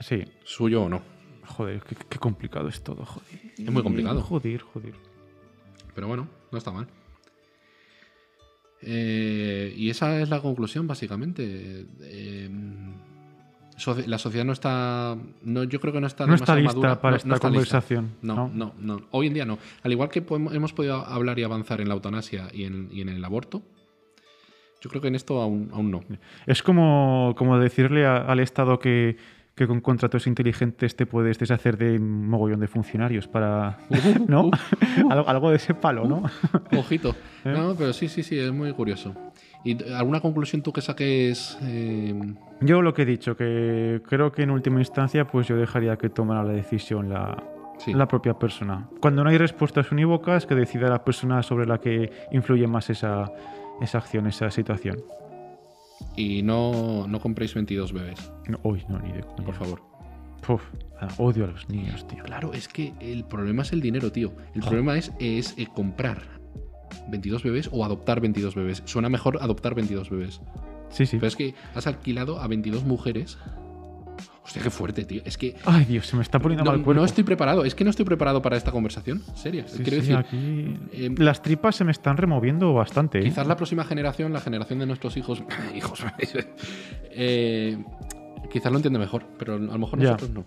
[0.00, 0.24] Sí.
[0.44, 1.02] Suyo o no.
[1.46, 3.28] Joder, qué, complicado es todo, joder.
[3.58, 4.20] Es muy complicado.
[4.22, 4.94] Joder, joder.
[5.94, 6.86] Pero bueno, no está mal.
[8.82, 11.86] Eh, y esa es la conclusión, básicamente.
[12.00, 12.50] Eh,
[14.06, 15.16] la sociedad no está.
[15.42, 18.10] No, yo creo que no está no está lista para esta conversación.
[18.22, 19.58] No, no, no, Hoy en día no.
[19.82, 23.62] Al igual que hemos podido hablar y avanzar en la eutanasia y en el aborto,
[24.80, 26.00] yo creo que en esto aún, aún no.
[26.46, 29.16] Es como, como decirle al Estado que,
[29.54, 33.78] que con contratos inteligentes te puedes deshacer de un mogollón de funcionarios para.
[34.28, 34.50] ¿No?
[35.10, 36.22] algo, de ese palo, ¿no?
[36.78, 37.10] Ojito.
[37.44, 37.52] ¿Eh?
[37.52, 39.14] No, pero sí, sí, sí, es muy curioso.
[39.64, 41.58] ¿Y alguna conclusión tú que saques?
[41.62, 42.14] Eh?
[42.60, 46.08] Yo lo que he dicho, que creo que en última instancia, pues yo dejaría que
[46.08, 47.42] tomara la decisión la,
[47.86, 48.88] la propia persona.
[49.00, 53.30] Cuando no hay respuestas unívocas, que decida la persona sobre la que influye más esa,
[53.80, 54.96] esa acción, esa situación.
[56.16, 58.32] Y no, no compréis 22 bebés.
[58.48, 59.90] No, uy, no, ni de Por favor.
[61.00, 62.24] Ah, odio a los niños, tío.
[62.24, 64.32] Claro, es que el problema es el dinero, tío.
[64.54, 66.22] El problema es, es eh, comprar
[67.08, 68.82] 22 bebés o adoptar 22 bebés.
[68.84, 70.40] Suena mejor adoptar 22 bebés.
[70.90, 71.16] Sí, sí.
[71.16, 73.38] Pero es que has alquilado a 22 mujeres
[74.44, 75.22] Hostia, qué fuerte, tío.
[75.24, 75.56] Es que.
[75.64, 77.00] Ay, Dios, se me está poniendo no, mal cuerpo.
[77.00, 77.64] No estoy preparado.
[77.64, 79.22] Es que no estoy preparado para esta conversación.
[79.34, 79.64] Seria.
[79.64, 80.16] Quiero decir.
[80.16, 80.78] Aquí...
[80.92, 83.18] Em, las tripas se me están removiendo bastante.
[83.18, 83.24] ¿eh?
[83.24, 85.42] Quizás la próxima generación, la generación de nuestros hijos.
[85.74, 86.04] hijos.
[87.10, 87.78] eh,
[88.50, 90.44] quizás lo entiende mejor, pero a lo mejor nosotros no.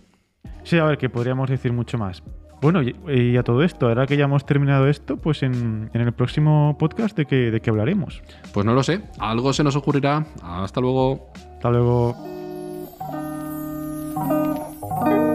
[0.63, 2.23] Sí, a ver, que podríamos decir mucho más.
[2.61, 6.13] Bueno, y, a todo esto, ahora que ya hemos terminado esto, pues en, en el
[6.13, 8.23] próximo podcast, ¿de qué, ¿de qué hablaremos?
[8.53, 9.01] Pues no lo sé.
[9.19, 10.25] Algo se nos ocurrirá.
[10.41, 11.27] Hasta luego.
[11.55, 12.32] Hasta luego.
[14.29, 15.32] thank you